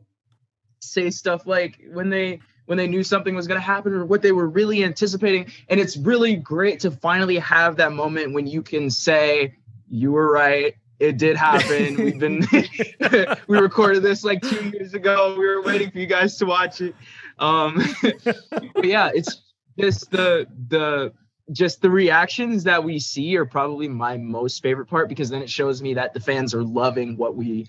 say 0.80 1.10
stuff 1.10 1.46
like 1.46 1.80
when 1.92 2.10
they 2.10 2.40
when 2.66 2.78
they 2.78 2.86
knew 2.86 3.02
something 3.02 3.34
was 3.34 3.46
going 3.46 3.60
to 3.60 3.64
happen 3.66 3.92
or 3.92 4.04
what 4.04 4.22
they 4.22 4.32
were 4.32 4.48
really 4.48 4.84
anticipating 4.84 5.52
and 5.68 5.78
it's 5.78 5.96
really 5.96 6.36
great 6.36 6.80
to 6.80 6.90
finally 6.90 7.38
have 7.38 7.76
that 7.76 7.92
moment 7.92 8.32
when 8.32 8.46
you 8.46 8.62
can 8.62 8.90
say 8.90 9.54
you 9.88 10.12
were 10.12 10.32
right 10.32 10.74
it 11.00 11.18
did 11.18 11.36
happen. 11.36 11.96
We've 11.96 12.18
been 12.18 12.46
we 13.48 13.58
recorded 13.58 14.02
this 14.02 14.24
like 14.24 14.40
two 14.42 14.70
years 14.70 14.94
ago. 14.94 15.36
We 15.38 15.46
were 15.46 15.62
waiting 15.62 15.90
for 15.90 15.98
you 15.98 16.06
guys 16.06 16.36
to 16.38 16.46
watch 16.46 16.80
it. 16.80 16.94
Um 17.38 17.82
but 18.74 18.84
yeah 18.84 19.10
it's 19.14 19.42
just 19.78 20.10
the 20.10 20.46
the 20.68 21.12
just 21.52 21.82
the 21.82 21.90
reactions 21.90 22.64
that 22.64 22.82
we 22.82 22.98
see 22.98 23.36
are 23.36 23.44
probably 23.44 23.88
my 23.88 24.16
most 24.16 24.62
favorite 24.62 24.86
part 24.86 25.08
because 25.08 25.28
then 25.28 25.42
it 25.42 25.50
shows 25.50 25.82
me 25.82 25.94
that 25.94 26.14
the 26.14 26.20
fans 26.20 26.54
are 26.54 26.62
loving 26.62 27.16
what 27.16 27.36
we 27.36 27.68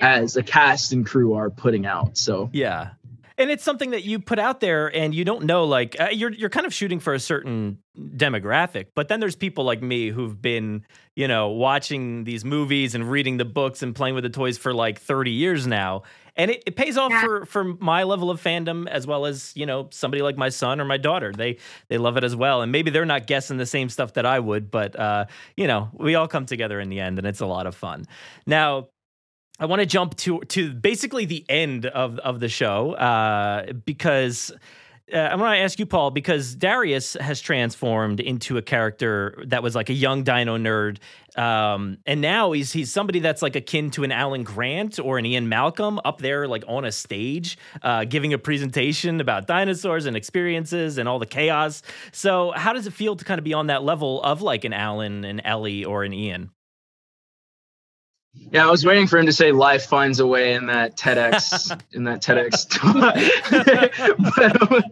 as 0.00 0.36
a 0.36 0.42
cast 0.42 0.92
and 0.92 1.06
crew 1.06 1.34
are 1.34 1.50
putting 1.50 1.86
out. 1.86 2.18
So 2.18 2.50
Yeah. 2.52 2.90
And 3.36 3.50
it's 3.50 3.64
something 3.64 3.90
that 3.90 4.04
you 4.04 4.20
put 4.20 4.38
out 4.38 4.60
there 4.60 4.94
and 4.94 5.12
you 5.14 5.24
don't 5.24 5.44
know 5.44 5.64
like 5.64 5.96
uh, 6.00 6.08
you're 6.12 6.32
you're 6.32 6.50
kind 6.50 6.66
of 6.66 6.72
shooting 6.72 7.00
for 7.00 7.14
a 7.14 7.18
certain 7.20 7.78
demographic, 7.98 8.86
but 8.94 9.08
then 9.08 9.20
there's 9.20 9.36
people 9.36 9.64
like 9.64 9.82
me 9.82 10.08
who've 10.10 10.40
been, 10.40 10.84
you 11.16 11.26
know, 11.28 11.48
watching 11.48 12.24
these 12.24 12.44
movies 12.44 12.94
and 12.94 13.10
reading 13.10 13.36
the 13.36 13.44
books 13.44 13.82
and 13.82 13.94
playing 13.94 14.14
with 14.14 14.24
the 14.24 14.30
toys 14.30 14.56
for 14.58 14.72
like 14.72 15.00
30 15.00 15.30
years 15.32 15.66
now. 15.66 16.02
And 16.36 16.50
it, 16.50 16.62
it 16.66 16.76
pays 16.76 16.96
off 16.96 17.10
Yeah. 17.12 17.22
for 17.24 17.44
for 17.46 17.64
my 17.64 18.02
level 18.04 18.30
of 18.30 18.40
fandom 18.42 18.88
as 18.88 19.06
well 19.06 19.26
as, 19.26 19.52
you 19.56 19.66
know, 19.66 19.88
somebody 19.90 20.22
like 20.22 20.36
my 20.36 20.48
son 20.48 20.80
or 20.80 20.84
my 20.84 20.96
daughter. 20.96 21.32
They 21.32 21.58
they 21.88 21.98
love 21.98 22.16
it 22.16 22.24
as 22.24 22.34
well. 22.36 22.62
And 22.62 22.70
maybe 22.72 22.90
they're 22.90 23.04
not 23.04 23.26
guessing 23.26 23.56
the 23.56 23.66
same 23.66 23.88
stuff 23.88 24.14
that 24.14 24.26
I 24.26 24.38
would, 24.40 24.70
but 24.70 24.98
uh, 24.98 25.26
you 25.56 25.66
know, 25.66 25.90
we 25.92 26.14
all 26.14 26.28
come 26.28 26.46
together 26.46 26.80
in 26.80 26.88
the 26.88 27.00
end 27.00 27.18
and 27.18 27.26
it's 27.26 27.40
a 27.40 27.46
lot 27.46 27.66
of 27.66 27.74
fun. 27.74 28.06
Now, 28.46 28.88
I 29.58 29.66
want 29.66 29.80
to 29.80 29.86
jump 29.86 30.16
to 30.18 30.40
to 30.40 30.72
basically 30.72 31.26
the 31.26 31.44
end 31.48 31.86
of 31.86 32.18
of 32.18 32.40
the 32.40 32.48
show 32.48 32.92
uh, 32.92 33.72
because 33.72 34.52
uh, 35.12 35.18
I 35.18 35.34
want 35.36 35.54
to 35.54 35.58
ask 35.58 35.78
you, 35.78 35.84
Paul, 35.84 36.10
because 36.10 36.54
Darius 36.54 37.14
has 37.20 37.40
transformed 37.40 38.20
into 38.20 38.56
a 38.56 38.62
character 38.62 39.44
that 39.48 39.62
was 39.62 39.74
like 39.74 39.90
a 39.90 39.92
young 39.92 40.24
dino 40.24 40.56
nerd, 40.56 40.96
um, 41.38 41.98
and 42.06 42.20
now 42.20 42.52
he's 42.52 42.72
he's 42.72 42.90
somebody 42.90 43.20
that's 43.20 43.42
like 43.42 43.54
akin 43.54 43.90
to 43.92 44.04
an 44.04 44.10
Alan 44.10 44.42
Grant 44.42 44.98
or 44.98 45.18
an 45.18 45.26
Ian 45.26 45.48
Malcolm 45.48 46.00
up 46.04 46.18
there, 46.18 46.48
like 46.48 46.64
on 46.66 46.84
a 46.84 46.92
stage, 46.92 47.56
uh, 47.82 48.04
giving 48.04 48.32
a 48.32 48.38
presentation 48.38 49.20
about 49.20 49.46
dinosaurs 49.46 50.06
and 50.06 50.16
experiences 50.16 50.98
and 50.98 51.08
all 51.08 51.18
the 51.18 51.26
chaos. 51.26 51.82
So, 52.10 52.52
how 52.52 52.72
does 52.72 52.86
it 52.86 52.92
feel 52.92 53.14
to 53.14 53.24
kind 53.24 53.38
of 53.38 53.44
be 53.44 53.52
on 53.52 53.68
that 53.68 53.84
level 53.84 54.22
of 54.22 54.42
like 54.42 54.64
an 54.64 54.72
Alan, 54.72 55.24
an 55.24 55.40
Ellie, 55.40 55.84
or 55.84 56.02
an 56.02 56.12
Ian? 56.12 56.50
Yeah 58.50 58.66
i 58.66 58.70
was 58.70 58.84
waiting 58.84 59.06
for 59.06 59.18
him 59.18 59.26
to 59.26 59.32
say 59.32 59.52
life 59.52 59.86
finds 59.86 60.20
a 60.20 60.26
way 60.26 60.54
in 60.54 60.66
that 60.66 60.96
tedx 60.96 61.70
in 61.92 62.04
that 62.04 62.20
tedx 62.22 62.66
but, 62.92 64.84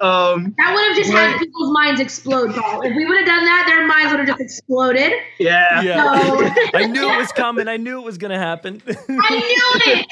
um 0.00 0.54
That 0.58 0.74
would 0.74 0.84
have 0.88 0.96
just 0.96 1.10
had 1.10 1.38
people's 1.38 1.72
minds 1.72 2.00
explode, 2.00 2.54
Paul. 2.54 2.82
If 2.82 2.94
we 2.94 3.06
would 3.06 3.16
have 3.18 3.26
done 3.26 3.44
that, 3.44 3.64
their 3.66 3.86
minds 3.86 4.12
would 4.12 4.20
have 4.20 4.28
just 4.28 4.40
exploded. 4.40 5.12
yeah 5.38 5.80
So 5.82 6.50
I 6.74 6.86
knew 6.86 7.10
it 7.10 7.16
was 7.16 7.32
coming. 7.32 7.68
I 7.68 7.76
knew 7.76 8.00
it 8.00 8.04
was 8.04 8.18
going 8.18 8.30
to 8.32 8.38
happen. 8.38 8.82
I 8.86 8.92
knew 9.00 9.92
it. 9.92 10.06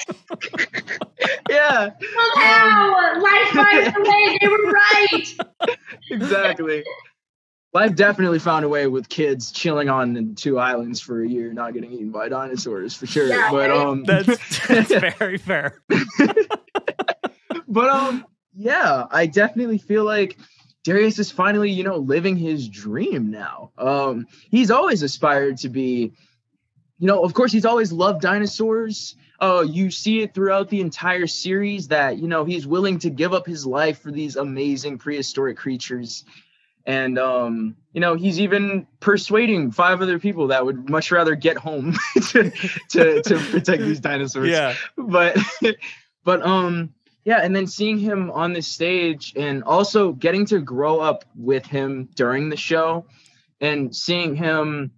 yeah 1.50 1.90
Somehow, 2.00 3.20
life 3.20 3.48
finds 3.52 3.96
a 3.96 4.00
way. 4.00 4.38
They 4.40 4.48
were 4.48 4.70
right. 4.70 5.36
exactly 6.10 6.84
life 7.72 7.94
definitely 7.94 8.38
found 8.38 8.64
a 8.64 8.68
way 8.68 8.86
with 8.86 9.08
kids 9.08 9.52
chilling 9.52 9.88
on 9.88 10.34
two 10.34 10.58
islands 10.58 11.00
for 11.00 11.22
a 11.22 11.28
year 11.28 11.52
not 11.52 11.72
getting 11.72 11.92
eaten 11.92 12.10
by 12.10 12.28
dinosaurs 12.28 12.94
for 12.94 13.06
sure. 13.06 13.28
Yeah, 13.28 13.50
but 13.50 13.70
um 13.70 14.04
That's 14.06 14.26
that's 14.68 14.94
very 15.16 15.38
fair. 15.38 15.80
but 17.68 17.88
um 17.88 18.26
yeah 18.54 19.06
i 19.10 19.26
definitely 19.26 19.78
feel 19.78 20.04
like 20.04 20.36
darius 20.82 21.18
is 21.20 21.30
finally 21.30 21.70
you 21.70 21.84
know 21.84 21.96
living 21.96 22.36
his 22.36 22.68
dream 22.68 23.30
now. 23.30 23.70
Um 23.78 24.26
he's 24.50 24.70
always 24.70 25.02
aspired 25.02 25.58
to 25.58 25.68
be 25.68 26.12
you 26.98 27.06
know 27.06 27.22
of 27.22 27.34
course 27.34 27.52
he's 27.52 27.64
always 27.66 27.92
loved 27.92 28.20
dinosaurs. 28.22 29.14
Uh 29.40 29.64
you 29.66 29.90
see 29.90 30.20
it 30.22 30.34
throughout 30.34 30.68
the 30.68 30.80
entire 30.80 31.26
series 31.28 31.88
that 31.88 32.18
you 32.18 32.26
know 32.28 32.44
he's 32.44 32.66
willing 32.66 32.98
to 33.00 33.10
give 33.10 33.32
up 33.32 33.46
his 33.46 33.64
life 33.64 34.00
for 34.00 34.10
these 34.10 34.36
amazing 34.36 34.98
prehistoric 34.98 35.56
creatures 35.56 36.24
and 36.86 37.18
um 37.18 37.76
you 37.92 38.00
know 38.00 38.14
he's 38.14 38.40
even 38.40 38.86
persuading 39.00 39.70
five 39.70 40.00
other 40.00 40.18
people 40.18 40.48
that 40.48 40.64
would 40.64 40.88
much 40.88 41.10
rather 41.12 41.34
get 41.34 41.56
home 41.56 41.94
to, 42.28 42.50
to 42.88 43.22
to 43.22 43.38
protect 43.50 43.82
these 43.82 44.00
dinosaurs 44.00 44.48
Yeah. 44.48 44.74
but 44.96 45.36
but 46.24 46.42
um 46.44 46.94
yeah 47.24 47.38
and 47.42 47.54
then 47.54 47.66
seeing 47.66 47.98
him 47.98 48.30
on 48.30 48.52
this 48.52 48.66
stage 48.66 49.34
and 49.36 49.62
also 49.64 50.12
getting 50.12 50.46
to 50.46 50.60
grow 50.60 51.00
up 51.00 51.24
with 51.36 51.66
him 51.66 52.08
during 52.14 52.48
the 52.48 52.56
show 52.56 53.04
and 53.60 53.94
seeing 53.94 54.34
him 54.36 54.92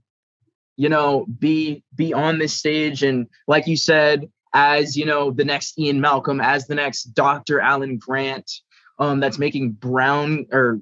you 0.76 0.88
know 0.88 1.26
be 1.26 1.82
be 1.94 2.12
on 2.14 2.38
this 2.38 2.54
stage 2.54 3.02
and 3.02 3.26
like 3.48 3.66
you 3.66 3.76
said 3.76 4.30
as 4.54 4.96
you 4.96 5.04
know 5.04 5.30
the 5.30 5.44
next 5.44 5.78
ian 5.78 6.00
malcolm 6.00 6.40
as 6.40 6.66
the 6.66 6.74
next 6.74 7.04
dr 7.14 7.60
alan 7.60 7.98
grant 7.98 8.50
um 8.98 9.18
that's 9.20 9.38
making 9.38 9.72
brown 9.72 10.46
or 10.52 10.80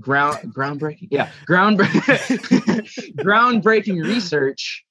ground 0.00 0.38
groundbreaking 0.54 1.08
yeah 1.10 1.30
ground 1.44 1.78
groundbreaking 3.18 4.02
research 4.02 4.84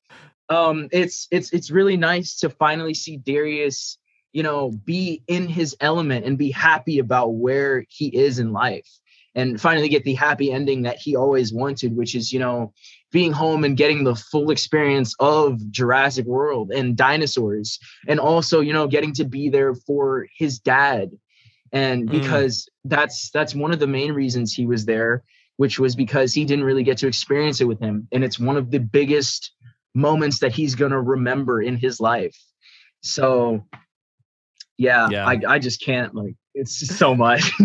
um 0.50 0.88
it's 0.92 1.28
it's 1.32 1.52
it's 1.52 1.72
really 1.72 1.98
nice 1.98 2.38
to 2.38 2.50
finally 2.50 2.94
see 2.94 3.18
darius 3.18 3.98
you 4.34 4.44
know, 4.44 4.72
be 4.72 5.24
in 5.28 5.48
his 5.48 5.76
element 5.80 6.26
and 6.26 6.38
be 6.38 6.52
happy 6.52 7.00
about 7.00 7.36
where 7.36 7.86
he 7.90 8.08
is 8.08 8.40
in 8.40 8.54
life 8.54 8.88
and 9.34 9.62
finally 9.62 9.90
get 9.90 10.04
the 10.04 10.14
happy 10.14 10.52
ending 10.52 10.82
that 10.82 10.98
he 10.98 11.16
always 11.16 11.54
wanted, 11.54 11.96
which 11.96 12.16
is, 12.16 12.34
you 12.34 12.40
know, 12.40 12.74
being 13.12 13.32
home 13.32 13.64
and 13.64 13.78
getting 13.78 14.04
the 14.04 14.16
full 14.16 14.52
experience 14.52 15.16
of 15.20 15.60
Jurassic 15.72 16.26
World 16.26 16.72
and 16.72 16.98
dinosaurs, 16.98 17.80
and 18.08 18.20
also, 18.20 18.60
you 18.60 18.74
know, 18.74 18.88
getting 18.88 19.14
to 19.14 19.26
be 19.26 19.50
there 19.50 19.74
for 19.74 20.28
his 20.38 20.60
dad. 20.60 21.12
And 21.74 22.10
Mm. 22.10 22.12
because 22.12 22.70
that's 22.86 23.30
that's 23.32 23.56
one 23.56 23.72
of 23.72 23.80
the 23.80 23.88
main 23.88 24.12
reasons 24.12 24.54
he 24.54 24.66
was 24.66 24.86
there, 24.86 25.24
which 25.58 25.80
was 25.80 25.96
because 25.96 26.34
he 26.34 26.46
didn't 26.46 26.66
really 26.66 26.84
get 26.84 26.98
to 27.00 27.08
experience 27.08 27.62
it 27.62 27.66
with 27.66 27.80
him. 27.80 28.08
And 28.12 28.24
it's 28.24 28.40
one 28.40 28.58
of 28.58 28.72
the 28.72 28.80
biggest 28.80 29.52
moments 29.96 30.40
that 30.40 30.52
he's 30.54 30.76
gonna 30.76 31.02
remember 31.02 31.62
in 31.62 31.78
his 31.78 32.00
life. 32.00 32.38
So 33.02 33.66
yeah, 34.78 35.10
Yeah. 35.10 35.28
I, 35.28 35.40
I 35.48 35.60
just 35.60 35.82
can't 35.82 36.14
like 36.16 36.36
it's 36.54 36.80
just 36.80 36.98
so 36.98 37.16
much. 37.16 37.52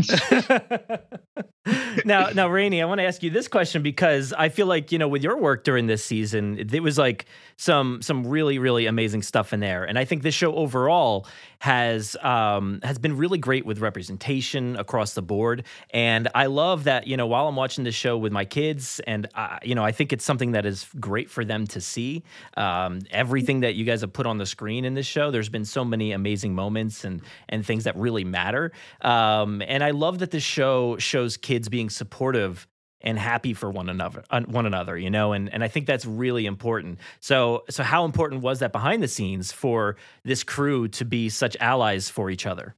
now, 2.05 2.29
now, 2.31 2.49
Raini, 2.49 2.81
I 2.81 2.85
want 2.85 3.01
to 3.01 3.05
ask 3.05 3.23
you 3.23 3.31
this 3.31 3.49
question 3.49 3.83
because 3.83 4.33
I 4.33 4.49
feel 4.49 4.67
like 4.67 4.93
you 4.93 4.99
know, 4.99 5.09
with 5.09 5.23
your 5.25 5.37
work 5.37 5.65
during 5.65 5.87
this 5.87 6.05
season, 6.05 6.59
it 6.59 6.83
was 6.83 6.97
like 6.97 7.27
some 7.57 8.03
some 8.03 8.27
really 8.27 8.59
really 8.59 8.87
amazing 8.87 9.23
stuff 9.23 9.53
in 9.53 9.61
there, 9.61 9.85
and 9.85 9.99
I 9.99 10.05
think 10.05 10.23
this 10.23 10.35
show 10.35 10.55
overall 10.55 11.27
has 11.59 12.17
um, 12.23 12.81
has 12.83 12.99
been 12.99 13.17
really 13.17 13.39
great 13.39 13.67
with 13.67 13.81
representation 13.81 14.77
across 14.77 15.15
the 15.15 15.23
board. 15.23 15.65
And 15.91 16.29
I 16.35 16.47
love 16.47 16.85
that 16.85 17.07
you 17.07 17.17
know, 17.17 17.27
while 17.27 17.49
I'm 17.49 17.57
watching 17.57 17.83
this 17.83 17.95
show 17.95 18.17
with 18.17 18.33
my 18.33 18.45
kids, 18.45 19.01
and 19.07 19.29
uh, 19.35 19.59
you 19.63 19.75
know, 19.75 19.85
I 19.85 19.91
think 19.91 20.13
it's 20.13 20.25
something 20.25 20.53
that 20.53 20.67
is 20.67 20.87
great 21.01 21.29
for 21.31 21.45
them 21.45 21.67
to 21.69 21.81
see. 21.81 22.23
Um, 22.57 23.01
everything 23.11 23.61
that 23.61 23.75
you 23.75 23.85
guys 23.85 24.03
have 24.03 24.13
put 24.13 24.27
on 24.27 24.39
the 24.39 24.47
screen 24.47 24.85
in 24.85 24.95
this 24.95 25.07
show, 25.07 25.33
there's 25.33 25.49
been 25.49 25.65
so 25.65 25.85
many 25.85 26.13
amazing 26.13 26.55
moments 26.55 27.05
and 27.05 27.23
and 27.49 27.67
things 27.67 27.85
that 27.85 27.97
really 27.97 28.25
matter. 28.25 28.71
Um, 29.01 29.63
and 29.67 29.83
I 29.83 29.91
love 29.91 30.19
that 30.21 30.31
this 30.31 30.43
show 30.43 30.97
shows 30.99 31.37
kids 31.37 31.69
being 31.69 31.91
supportive 31.91 32.67
and 33.03 33.19
happy 33.19 33.53
for 33.53 33.71
one 33.71 33.91
another 33.91 34.25
one 34.47 34.65
another 34.65 34.97
you 34.97 35.11
know 35.11 35.35
and 35.35 35.53
and 35.53 35.63
I 35.63 35.69
think 35.69 35.87
that's 35.87 36.07
really 36.07 36.47
important 36.47 36.99
so 37.21 37.63
so 37.69 37.83
how 37.83 38.07
important 38.07 38.41
was 38.41 38.61
that 38.61 38.73
behind 38.73 39.03
the 39.03 39.07
scenes 39.07 39.53
for 39.53 39.97
this 40.25 40.43
crew 40.43 40.89
to 40.89 41.05
be 41.05 41.29
such 41.29 41.59
allies 41.61 42.09
for 42.09 42.31
each 42.31 42.47
other 42.47 42.75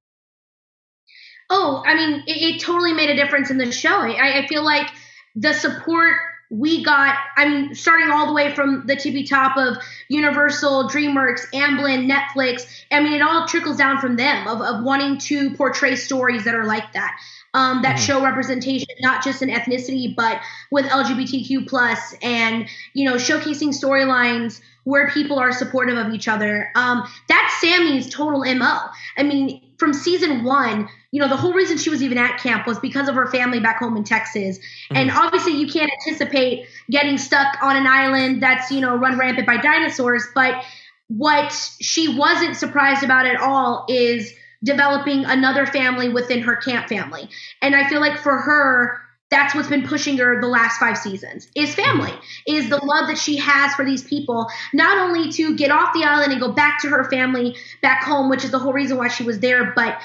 Oh, 1.51 1.83
I 1.87 1.95
mean, 1.95 2.25
it, 2.27 2.55
it 2.57 2.61
totally 2.61 2.93
made 2.93 3.11
a 3.11 3.17
difference 3.17 3.51
in 3.51 3.59
the 3.59 3.73
show. 3.73 4.01
I, 4.01 4.43
I 4.43 4.47
feel 4.47 4.63
like 4.63 4.89
the 5.35 5.53
support 5.53 6.15
we 6.51 6.83
got, 6.83 7.17
I 7.37 7.49
mean, 7.49 7.75
starting 7.75 8.11
all 8.11 8.27
the 8.27 8.33
way 8.33 8.55
from 8.55 8.87
the 8.87 8.97
tippy 8.97 9.25
top 9.25 9.57
of 9.57 9.77
Universal, 10.09 10.89
DreamWorks, 10.89 11.51
Amblin, 11.53 12.11
Netflix, 12.11 12.67
I 12.91 13.01
mean, 13.01 13.13
it 13.13 13.23
all 13.23 13.47
trickles 13.47 13.77
down 13.77 13.99
from 13.99 14.17
them 14.17 14.49
of, 14.49 14.63
of 14.63 14.83
wanting 14.83 15.19
to 15.19 15.51
portray 15.57 15.95
stories 15.95 16.45
that 16.45 16.55
are 16.55 16.65
like 16.65 16.93
that. 16.95 17.19
Um, 17.55 17.81
that 17.83 17.97
Mhm. 17.97 18.07
show 18.07 18.23
representation, 18.23 18.89
not 19.01 19.25
just 19.25 19.41
in 19.41 19.49
ethnicity, 19.49 20.15
but 20.15 20.41
with 20.71 20.85
LGBTQ 20.87 21.67
plus, 21.67 22.15
and 22.23 22.69
you 22.93 23.09
know, 23.09 23.17
showcasing 23.17 23.71
storylines 23.71 24.61
where 24.85 25.11
people 25.11 25.39
are 25.39 25.51
supportive 25.53 25.97
of 25.97 26.13
each 26.13 26.29
other. 26.29 26.71
Um, 26.75 27.09
that's 27.27 27.59
Sammy's 27.61 28.09
total 28.09 28.45
mo. 28.55 28.81
I 29.17 29.23
mean, 29.23 29.63
from 29.79 29.93
season 29.95 30.45
one, 30.45 30.89
you 31.13 31.21
know, 31.21 31.29
the 31.29 31.37
whole 31.37 31.53
reason 31.53 31.79
she 31.79 31.89
was 31.89 32.03
even 32.03 32.19
at 32.19 32.39
camp 32.39 32.67
was 32.67 32.79
because 32.79 33.09
of 33.09 33.15
her 33.15 33.29
family 33.29 33.61
back 33.61 33.79
home 33.79 33.97
in 33.97 34.05
Texas. 34.05 34.59
Mm-hmm. 34.59 34.97
And 34.97 35.11
obviously, 35.11 35.53
you 35.53 35.69
can't 35.69 35.91
anticipate 36.01 36.67
getting 36.91 37.17
stuck 37.17 37.57
on 37.63 37.77
an 37.77 37.87
island 37.87 38.43
that's, 38.43 38.71
you 38.71 38.81
know, 38.81 38.97
run 38.97 39.19
rampant 39.19 39.47
by 39.47 39.57
dinosaurs. 39.57 40.25
But 40.35 40.65
what 41.07 41.53
she 41.81 42.17
wasn't 42.17 42.57
surprised 42.57 43.03
about 43.03 43.27
at 43.27 43.41
all 43.41 43.87
is 43.89 44.35
developing 44.63 45.25
another 45.25 45.65
family 45.65 46.09
within 46.09 46.43
her 46.43 46.57
camp 46.57 46.89
family. 46.89 47.29
And 47.63 47.75
I 47.75 47.89
feel 47.89 48.01
like 48.01 48.19
for 48.19 48.37
her, 48.37 49.01
that's 49.31 49.55
what's 49.55 49.69
been 49.69 49.87
pushing 49.87 50.17
her 50.19 50.41
the 50.41 50.47
last 50.47 50.79
five 50.79 50.97
seasons 50.97 51.49
is 51.55 51.75
family 51.75 52.13
is 52.47 52.69
the 52.69 52.83
love 52.85 53.09
that 53.09 53.19
she 53.19 53.37
has 53.37 53.75
for 53.75 53.85
these 53.85 54.03
people 54.03 54.51
not 54.73 54.99
only 54.99 55.31
to 55.33 55.57
get 55.57 55.71
off 55.71 55.93
the 55.95 56.05
island 56.05 56.33
and 56.33 56.41
go 56.41 56.53
back 56.53 56.81
to 56.81 56.89
her 56.89 57.05
family 57.11 57.57
back 57.83 58.03
home 58.03 58.29
which 58.29 58.45
is 58.45 58.51
the 58.51 58.59
whole 58.59 58.73
reason 58.73 58.97
why 58.97 59.09
she 59.09 59.25
was 59.25 59.41
there 59.41 59.73
but 59.75 60.01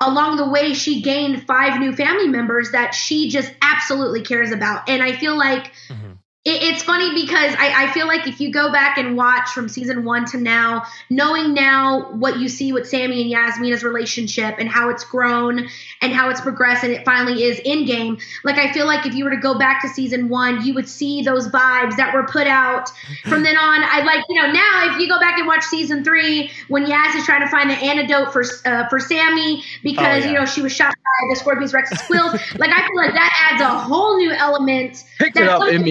along 0.00 0.36
the 0.36 0.48
way 0.48 0.74
she 0.74 1.02
gained 1.02 1.44
five 1.46 1.80
new 1.80 1.92
family 1.92 2.28
members 2.28 2.70
that 2.70 2.94
she 2.94 3.28
just 3.28 3.52
absolutely 3.60 4.22
cares 4.22 4.52
about. 4.52 4.88
And 4.88 5.02
i 5.02 5.12
feel 5.16 5.36
like 5.36 5.72
it, 5.90 6.18
it's 6.54 6.82
funny 6.82 7.12
because 7.14 7.54
I, 7.58 7.84
I 7.84 7.92
feel 7.92 8.06
like 8.06 8.26
if 8.26 8.40
you 8.40 8.50
go 8.52 8.72
back 8.72 8.98
and 8.98 9.16
watch 9.16 9.50
from 9.50 9.68
season 9.68 10.04
one 10.04 10.24
to 10.26 10.38
now, 10.38 10.84
knowing 11.10 11.54
now 11.54 12.12
what 12.12 12.38
you 12.38 12.48
see 12.48 12.72
with 12.72 12.88
Sammy 12.88 13.22
and 13.22 13.32
Yasmina's 13.32 13.82
relationship 13.82 14.56
and 14.58 14.68
how 14.68 14.90
it's 14.90 15.04
grown 15.04 15.68
and 16.02 16.12
how 16.12 16.30
it's 16.30 16.40
progressed 16.40 16.84
and 16.84 16.92
it 16.92 17.04
finally 17.04 17.44
is 17.44 17.58
in 17.64 17.84
game, 17.86 18.18
like 18.44 18.56
I 18.56 18.72
feel 18.72 18.86
like 18.86 19.06
if 19.06 19.14
you 19.14 19.24
were 19.24 19.30
to 19.30 19.36
go 19.36 19.58
back 19.58 19.82
to 19.82 19.88
season 19.88 20.28
one, 20.28 20.64
you 20.64 20.74
would 20.74 20.88
see 20.88 21.22
those 21.22 21.48
vibes 21.48 21.96
that 21.96 22.12
were 22.14 22.24
put 22.24 22.46
out 22.46 22.90
from 23.24 23.42
then 23.42 23.56
on. 23.56 23.82
I 23.84 24.02
like, 24.04 24.24
you 24.28 24.40
know, 24.40 24.50
now 24.52 24.92
if 24.92 25.00
you 25.00 25.08
go 25.08 25.18
back 25.20 25.38
and 25.38 25.46
watch 25.46 25.64
season 25.64 26.04
three, 26.04 26.50
when 26.68 26.84
Yaz 26.86 27.14
is 27.14 27.24
trying 27.24 27.40
to 27.42 27.48
find 27.48 27.70
the 27.70 27.74
antidote 27.74 28.32
for 28.32 28.42
uh, 28.64 28.88
for 28.88 28.98
Sammy 28.98 29.62
because 29.82 29.98
Oh, 30.08 30.26
yeah. 30.26 30.26
you 30.26 30.38
know 30.38 30.46
she 30.46 30.62
was 30.62 30.72
shot 30.72 30.94
by 30.94 31.28
the 31.30 31.36
Scorpius 31.36 31.72
Rex's 31.74 32.00
quills, 32.02 32.32
like 32.58 32.70
I 32.70 32.86
feel 32.86 32.96
like 32.96 33.12
that 33.12 33.50
adds 33.52 33.62
a 33.62 33.68
whole 33.68 34.16
new 34.16 34.30
element. 34.32 35.04
Picked 35.18 35.36
it 35.36 35.48
up 35.48 35.62
some 35.62 35.82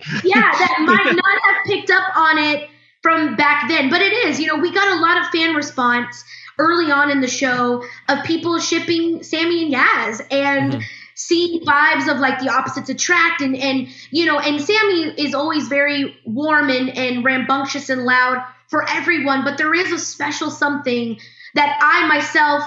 yeah, 0.24 0.50
that 0.58 0.76
might 0.80 1.12
not 1.14 1.42
have 1.44 1.64
picked 1.66 1.90
up 1.90 2.16
on 2.16 2.38
it 2.38 2.68
from 3.02 3.36
back 3.36 3.68
then, 3.68 3.90
but 3.90 4.00
it 4.00 4.12
is. 4.12 4.38
You 4.40 4.46
know, 4.46 4.56
we 4.56 4.72
got 4.72 4.96
a 4.96 5.00
lot 5.00 5.18
of 5.20 5.26
fan 5.30 5.54
response 5.54 6.24
early 6.58 6.90
on 6.92 7.10
in 7.10 7.20
the 7.20 7.28
show 7.28 7.84
of 8.08 8.24
people 8.24 8.58
shipping 8.58 9.22
Sammy 9.22 9.64
and 9.64 9.74
Yaz 9.74 10.20
and 10.30 10.72
Mhm. 10.74 10.82
seeing 11.14 11.60
vibes 11.64 12.10
of 12.12 12.18
like 12.18 12.38
the 12.40 12.50
opposites 12.50 12.88
attract 12.88 13.40
and 13.40 13.56
and 13.56 13.88
you 14.10 14.26
know, 14.26 14.38
and 14.38 14.60
Sammy 14.60 15.14
is 15.18 15.34
always 15.34 15.68
very 15.68 16.16
warm 16.24 16.70
and 16.70 16.90
and 16.96 17.24
rambunctious 17.24 17.88
and 17.88 18.04
loud 18.04 18.44
for 18.68 18.88
everyone, 18.88 19.44
but 19.44 19.58
there 19.58 19.74
is 19.74 19.92
a 19.92 19.98
special 19.98 20.50
something 20.50 21.18
that 21.54 21.78
I 21.80 22.06
myself 22.06 22.64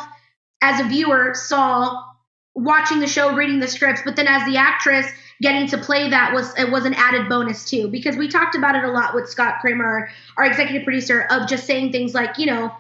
as 0.62 0.80
a 0.80 0.84
viewer 0.84 1.34
saw 1.34 2.04
watching 2.54 3.00
the 3.00 3.08
show, 3.08 3.34
reading 3.36 3.60
the 3.60 3.68
scripts, 3.68 4.02
but 4.06 4.16
then 4.16 4.28
as 4.28 4.46
the 4.46 4.58
actress 4.58 5.08
getting 5.42 5.68
to 5.68 5.78
play 5.78 6.10
that 6.10 6.34
was 6.34 6.58
it 6.58 6.72
was 6.72 6.86
an 6.86 6.94
added 6.94 7.28
bonus 7.30 7.70
too 7.70 7.88
because 7.90 8.16
we 8.16 8.28
talked 8.28 8.56
about 8.56 8.76
it 8.76 8.84
a 8.84 8.92
lot 8.92 9.14
with 9.14 9.30
Scott 9.30 9.56
Kramer, 9.62 10.10
our 10.38 10.46
executive 10.46 10.84
producer, 10.84 11.28
of 11.30 11.48
just 11.48 11.66
saying 11.66 11.92
things 11.92 12.14
like, 12.14 12.38
you 12.38 12.46
know, 12.46 12.72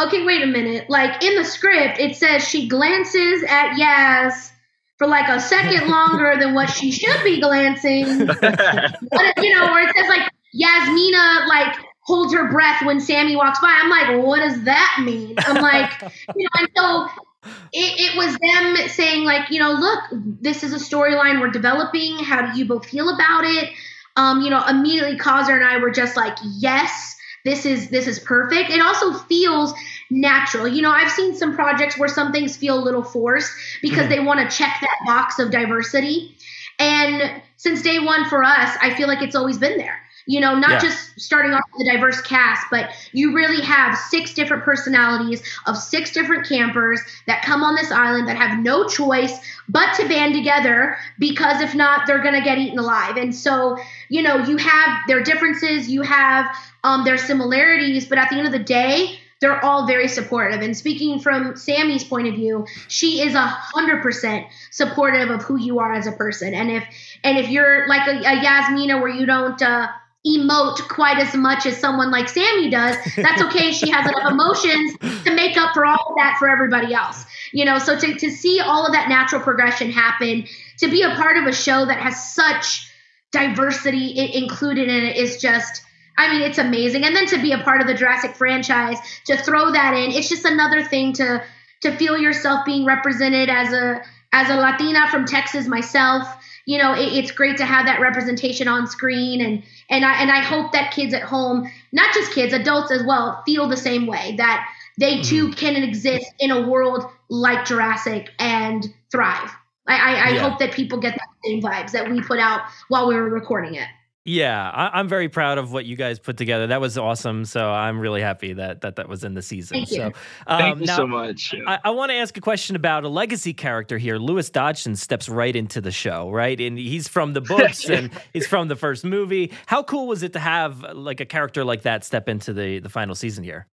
okay, 0.00 0.24
wait 0.24 0.42
a 0.42 0.46
minute, 0.46 0.88
like 0.90 1.22
in 1.24 1.34
the 1.36 1.44
script 1.44 1.98
it 1.98 2.16
says 2.16 2.46
she 2.46 2.68
glances 2.68 3.42
at 3.48 3.74
Yaz 3.76 4.50
for 4.98 5.06
like 5.06 5.28
a 5.28 5.40
second 5.40 5.88
longer 5.90 6.36
than 6.38 6.54
what 6.54 6.68
she 6.70 6.90
should 6.92 7.22
be 7.24 7.40
glancing. 7.40 8.26
What- 8.28 9.42
you 9.42 9.54
know, 9.54 9.66
where 9.72 9.88
it 9.88 9.96
says 9.96 10.08
like 10.08 10.30
Yasmina 10.52 11.46
like 11.48 11.76
holds 12.02 12.34
her 12.34 12.50
breath 12.50 12.84
when 12.84 13.00
Sammy 13.00 13.36
walks 13.36 13.60
by. 13.60 13.78
I'm 13.80 13.88
like, 13.90 14.24
what 14.24 14.40
does 14.40 14.64
that 14.64 15.02
mean? 15.04 15.34
I'm 15.38 15.62
like, 15.62 15.90
you 16.36 16.44
know, 16.44 16.50
and 16.58 16.68
so 16.76 17.08
it, 17.42 18.12
it 18.12 18.16
was 18.16 18.36
them 18.38 18.88
saying 18.88 19.24
like, 19.24 19.50
you 19.50 19.60
know, 19.60 19.72
look, 19.72 20.00
this 20.12 20.62
is 20.62 20.72
a 20.72 20.76
storyline 20.76 21.40
we're 21.40 21.50
developing. 21.50 22.18
How 22.18 22.52
do 22.52 22.58
you 22.58 22.64
both 22.66 22.86
feel 22.86 23.08
about 23.08 23.44
it? 23.44 23.70
Um, 24.16 24.40
you 24.42 24.50
know, 24.50 24.64
immediately 24.66 25.16
Kausar 25.16 25.54
and 25.54 25.64
I 25.64 25.78
were 25.78 25.90
just 25.90 26.16
like, 26.16 26.36
yes, 26.58 27.16
this 27.44 27.64
is 27.64 27.88
this 27.88 28.06
is 28.06 28.18
perfect. 28.18 28.70
It 28.70 28.80
also 28.80 29.12
feels 29.12 29.72
natural. 30.10 30.68
You 30.68 30.82
know, 30.82 30.90
I've 30.90 31.10
seen 31.10 31.34
some 31.34 31.54
projects 31.54 31.98
where 31.98 32.08
some 32.08 32.32
things 32.32 32.56
feel 32.56 32.78
a 32.78 32.82
little 32.82 33.02
forced 33.02 33.52
because 33.80 34.08
they 34.08 34.20
want 34.20 34.40
to 34.40 34.56
check 34.56 34.76
that 34.80 34.98
box 35.06 35.38
of 35.38 35.50
diversity. 35.50 36.36
And 36.78 37.42
since 37.56 37.82
day 37.82 37.98
one 37.98 38.28
for 38.28 38.42
us, 38.42 38.76
I 38.80 38.94
feel 38.94 39.08
like 39.08 39.22
it's 39.22 39.36
always 39.36 39.58
been 39.58 39.78
there. 39.78 40.00
You 40.26 40.40
know, 40.40 40.54
not 40.54 40.72
Yeah. 40.72 40.78
just 40.78 41.18
starting 41.20 41.52
off 41.52 41.64
with 41.76 41.86
a 41.86 41.90
diverse 41.90 42.20
cast, 42.22 42.66
but 42.70 42.90
you 43.12 43.34
really 43.34 43.62
have 43.62 43.96
six 43.96 44.34
different 44.34 44.64
personalities 44.64 45.42
of 45.66 45.76
six 45.76 46.12
different 46.12 46.48
campers 46.48 47.00
that 47.26 47.42
come 47.42 47.62
on 47.62 47.74
this 47.74 47.90
island 47.90 48.28
that 48.28 48.36
have 48.36 48.58
no 48.58 48.86
choice 48.88 49.38
but 49.68 49.94
to 49.94 50.08
band 50.08 50.34
together 50.34 50.96
because 51.18 51.60
if 51.60 51.74
not, 51.74 52.06
they're 52.06 52.22
going 52.22 52.34
to 52.34 52.42
get 52.42 52.58
eaten 52.58 52.78
alive. 52.78 53.16
And 53.16 53.34
so, 53.34 53.78
you 54.08 54.22
know, 54.22 54.36
you 54.44 54.56
have 54.56 54.98
their 55.08 55.22
differences, 55.22 55.88
you 55.88 56.02
have 56.02 56.46
um, 56.84 57.04
their 57.04 57.18
similarities, 57.18 58.06
but 58.06 58.18
at 58.18 58.30
the 58.30 58.36
end 58.36 58.46
of 58.46 58.52
the 58.52 58.58
day, 58.58 59.18
they're 59.40 59.64
all 59.64 59.86
very 59.86 60.06
supportive. 60.06 60.60
And 60.60 60.76
speaking 60.76 61.18
from 61.18 61.56
Sammy's 61.56 62.04
point 62.04 62.28
of 62.28 62.34
view, 62.34 62.66
she 62.88 63.22
is 63.22 63.34
a 63.34 63.46
hundred 63.46 64.02
percent 64.02 64.46
supportive 64.70 65.30
of 65.30 65.42
who 65.42 65.56
you 65.58 65.78
are 65.78 65.94
as 65.94 66.06
a 66.06 66.12
person. 66.12 66.52
And 66.54 66.70
if 66.70 66.84
and 67.24 67.38
if 67.38 67.48
you're 67.48 67.88
like 67.88 68.06
a, 68.06 68.18
a 68.18 68.42
Yasmina 68.42 69.00
where 69.00 69.08
you 69.08 69.24
don't 69.26 69.60
uh, 69.62 69.88
emote 70.26 70.86
quite 70.88 71.18
as 71.18 71.34
much 71.34 71.64
as 71.64 71.78
someone 71.78 72.10
like 72.10 72.28
Sammy 72.28 72.68
does, 72.70 72.96
that's 73.16 73.42
okay. 73.42 73.72
she 73.72 73.90
has 73.90 74.06
enough 74.06 74.32
emotions 74.32 75.24
to 75.24 75.34
make 75.34 75.56
up 75.56 75.72
for 75.72 75.86
all 75.86 76.08
of 76.10 76.16
that 76.16 76.36
for 76.38 76.48
everybody 76.48 76.92
else. 76.92 77.24
You 77.52 77.64
know, 77.64 77.78
so 77.78 77.98
to, 77.98 78.14
to 78.14 78.30
see 78.30 78.60
all 78.60 78.86
of 78.86 78.92
that 78.92 79.08
natural 79.08 79.40
progression 79.40 79.90
happen, 79.90 80.46
to 80.78 80.88
be 80.88 81.02
a 81.02 81.14
part 81.14 81.36
of 81.36 81.46
a 81.46 81.52
show 81.52 81.86
that 81.86 81.98
has 81.98 82.34
such 82.34 82.90
diversity 83.32 84.34
included 84.34 84.88
in 84.88 85.04
it 85.04 85.16
is 85.16 85.40
just 85.40 85.82
I 86.18 86.30
mean, 86.30 86.42
it's 86.42 86.58
amazing. 86.58 87.04
And 87.04 87.16
then 87.16 87.26
to 87.28 87.40
be 87.40 87.52
a 87.52 87.58
part 87.58 87.80
of 87.80 87.86
the 87.86 87.94
Jurassic 87.94 88.34
franchise, 88.34 88.98
to 89.24 89.38
throw 89.38 89.72
that 89.72 89.94
in, 89.94 90.10
it's 90.10 90.28
just 90.28 90.44
another 90.44 90.82
thing 90.84 91.14
to 91.14 91.42
to 91.80 91.96
feel 91.96 92.18
yourself 92.18 92.66
being 92.66 92.84
represented 92.84 93.48
as 93.48 93.72
a 93.72 94.02
as 94.32 94.50
a 94.50 94.56
Latina 94.56 95.08
from 95.08 95.24
Texas 95.24 95.66
myself. 95.66 96.28
You 96.70 96.78
know, 96.78 96.94
it, 96.94 97.12
it's 97.12 97.32
great 97.32 97.56
to 97.56 97.64
have 97.64 97.86
that 97.86 98.00
representation 98.00 98.68
on 98.68 98.86
screen, 98.86 99.40
and 99.40 99.64
and 99.88 100.04
I 100.04 100.22
and 100.22 100.30
I 100.30 100.38
hope 100.38 100.70
that 100.70 100.92
kids 100.92 101.12
at 101.12 101.22
home, 101.22 101.68
not 101.90 102.14
just 102.14 102.30
kids, 102.32 102.52
adults 102.52 102.92
as 102.92 103.02
well, 103.02 103.42
feel 103.44 103.66
the 103.66 103.76
same 103.76 104.06
way 104.06 104.36
that 104.36 104.68
they 104.96 105.14
mm-hmm. 105.14 105.22
too 105.22 105.50
can 105.50 105.74
exist 105.74 106.32
in 106.38 106.52
a 106.52 106.68
world 106.68 107.10
like 107.28 107.64
Jurassic 107.64 108.30
and 108.38 108.86
thrive. 109.10 109.50
I, 109.88 109.96
I, 109.96 110.12
I 110.12 110.28
Yeah. 110.30 110.48
hope 110.48 110.60
that 110.60 110.70
people 110.70 110.98
get 110.98 111.14
that 111.14 111.28
same 111.44 111.60
vibes 111.60 111.90
that 111.90 112.08
we 112.08 112.20
put 112.20 112.38
out 112.38 112.60
while 112.86 113.08
we 113.08 113.16
were 113.16 113.28
recording 113.28 113.74
it. 113.74 113.88
Yeah, 114.26 114.70
I, 114.70 114.98
I'm 114.98 115.08
very 115.08 115.30
proud 115.30 115.56
of 115.56 115.72
what 115.72 115.86
you 115.86 115.96
guys 115.96 116.18
put 116.18 116.36
together. 116.36 116.66
That 116.66 116.80
was 116.80 116.98
awesome. 116.98 117.46
So 117.46 117.70
I'm 117.70 117.98
really 117.98 118.20
happy 118.20 118.52
that 118.52 118.82
that, 118.82 118.96
that 118.96 119.08
was 119.08 119.24
in 119.24 119.32
the 119.32 119.40
season. 119.40 119.78
Thank 119.78 119.90
you. 119.90 119.96
So 119.96 120.12
Thank 120.46 120.74
um, 120.74 120.80
you 120.80 120.86
now, 120.86 120.96
so 120.96 121.06
much. 121.06 121.54
I, 121.66 121.78
I 121.84 121.90
want 121.90 122.10
to 122.10 122.16
ask 122.16 122.36
a 122.36 122.40
question 122.40 122.76
about 122.76 123.04
a 123.04 123.08
legacy 123.08 123.54
character 123.54 123.96
here. 123.96 124.18
Lewis 124.18 124.50
Dodgson 124.50 124.94
steps 124.94 125.26
right 125.28 125.56
into 125.56 125.80
the 125.80 125.90
show, 125.90 126.30
right? 126.30 126.60
And 126.60 126.78
he's 126.78 127.08
from 127.08 127.32
the 127.32 127.40
books 127.40 127.84
and 127.88 128.10
he's 128.34 128.46
from 128.46 128.68
the 128.68 128.76
first 128.76 129.06
movie. 129.06 129.52
How 129.66 129.82
cool 129.82 130.06
was 130.06 130.22
it 130.22 130.34
to 130.34 130.38
have 130.38 130.84
uh, 130.84 130.94
like 130.94 131.20
a 131.20 131.26
character 131.26 131.64
like 131.64 131.82
that 131.82 132.04
step 132.04 132.28
into 132.28 132.52
the 132.52 132.78
the 132.80 132.90
final 132.90 133.14
season 133.14 133.42
here? 133.42 133.66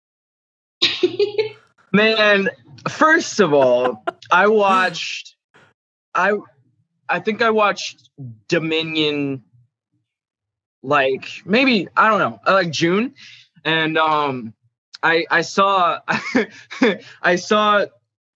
Man, 1.92 2.50
first 2.90 3.42
of 3.42 3.52
all, 3.52 4.06
I 4.32 4.48
watched 4.48 5.36
I 6.16 6.38
I 7.10 7.20
think 7.20 7.42
I 7.42 7.50
watched 7.50 8.10
Dominion 8.48 9.44
like 10.84 11.28
maybe 11.46 11.88
I 11.96 12.10
don't 12.10 12.20
know, 12.20 12.40
uh, 12.48 12.54
like 12.54 12.72
June 12.72 13.16
and 13.66 13.98
um 13.98 14.54
I 15.04 15.26
I 15.30 15.42
saw 15.42 16.00
I 17.22 17.36
saw 17.36 17.86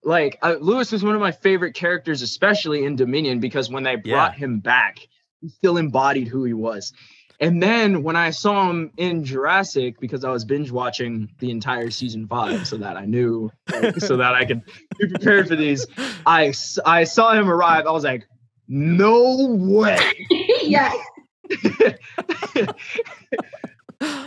like 0.03 0.39
uh, 0.41 0.55
Lewis 0.60 0.91
was 0.91 1.03
one 1.03 1.15
of 1.15 1.21
my 1.21 1.31
favorite 1.31 1.74
characters 1.74 2.21
especially 2.21 2.86
in 2.86 2.95
Dominion 2.95 3.39
because 3.39 3.69
when 3.69 3.83
they 3.83 3.95
brought 3.95 4.36
him 4.36 4.60
back 4.60 5.00
he 5.41 5.50
still 5.50 5.77
embodied 5.77 6.27
who 6.27 6.43
he 6.43 6.53
was. 6.53 6.93
And 7.41 7.62
then 7.62 8.03
when 8.03 8.15
I 8.15 8.29
saw 8.29 8.69
him 8.69 8.91
in 8.98 9.25
Jurassic, 9.25 10.00
because 10.00 10.24
I 10.24 10.29
was 10.29 10.45
binge 10.45 10.69
watching 10.69 11.27
the 11.39 11.50
entire 11.50 11.89
season 11.89 12.27
five, 12.27 12.67
so 12.67 12.77
that 12.77 12.98
I 12.98 13.05
knew, 13.05 13.50
like, 13.71 13.98
so 13.98 14.17
that 14.17 14.36
I 14.36 14.45
could 14.45 14.62
be 15.00 15.07
prepared 15.10 15.48
for 15.48 15.55
these, 15.55 15.88
I 16.24 16.53
I 16.86 17.03
saw 17.05 17.33
him 17.33 17.50
arrive. 17.50 17.88
I 17.88 17.91
was 17.91 18.03
like, 18.03 18.27
no 18.67 19.48
way, 19.60 19.98
yes. 20.62 20.95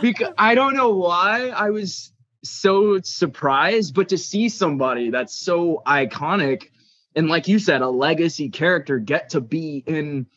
because 0.01 0.33
I 0.37 0.55
don't 0.55 0.75
know 0.75 0.95
why 0.95 1.49
I 1.49 1.69
was 1.71 2.11
so 2.43 2.99
surprised, 3.01 3.95
but 3.95 4.09
to 4.09 4.17
see 4.17 4.49
somebody 4.49 5.09
that's 5.09 5.35
so 5.37 5.81
iconic 5.85 6.69
and, 7.15 7.27
like 7.29 7.47
you 7.47 7.59
said, 7.59 7.81
a 7.81 7.89
legacy 7.89 8.49
character 8.49 8.99
get 8.99 9.29
to 9.29 9.41
be 9.41 9.83
in 9.87 10.27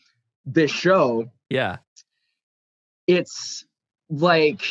this 0.46 0.70
show 0.70 1.30
Yeah. 1.50 1.76
it's 3.06 3.64
like 4.08 4.62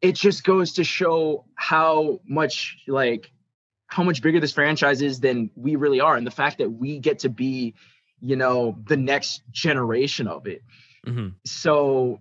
it 0.00 0.14
just 0.14 0.44
goes 0.44 0.74
to 0.74 0.84
show 0.84 1.44
how 1.54 2.20
much 2.26 2.78
like 2.88 3.30
how 3.86 4.02
much 4.02 4.22
bigger 4.22 4.40
this 4.40 4.52
franchise 4.52 5.02
is 5.02 5.20
than 5.20 5.50
we 5.54 5.76
really 5.76 6.00
are 6.00 6.16
and 6.16 6.26
the 6.26 6.30
fact 6.30 6.58
that 6.58 6.70
we 6.70 6.98
get 6.98 7.20
to 7.20 7.28
be 7.28 7.74
you 8.20 8.36
know 8.36 8.76
the 8.86 8.96
next 8.96 9.42
generation 9.50 10.26
of 10.26 10.46
it 10.46 10.62
hmm 11.04 11.28
so 11.44 12.20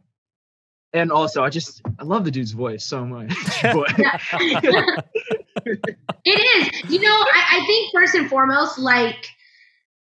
and 0.94 1.12
also 1.12 1.44
i 1.44 1.50
just 1.50 1.82
i 2.00 2.04
love 2.04 2.26
the 2.26 2.32
dude's 2.32 2.52
voice 2.52 2.86
so 2.86 3.06
much 3.06 3.34
but 3.64 5.04
It 6.26 6.40
is. 6.86 6.92
You 6.92 7.02
know, 7.02 7.12
I, 7.12 7.62
I 7.62 7.66
think 7.66 7.92
first 7.94 8.16
and 8.16 8.30
foremost, 8.30 8.80
like 8.80 9.28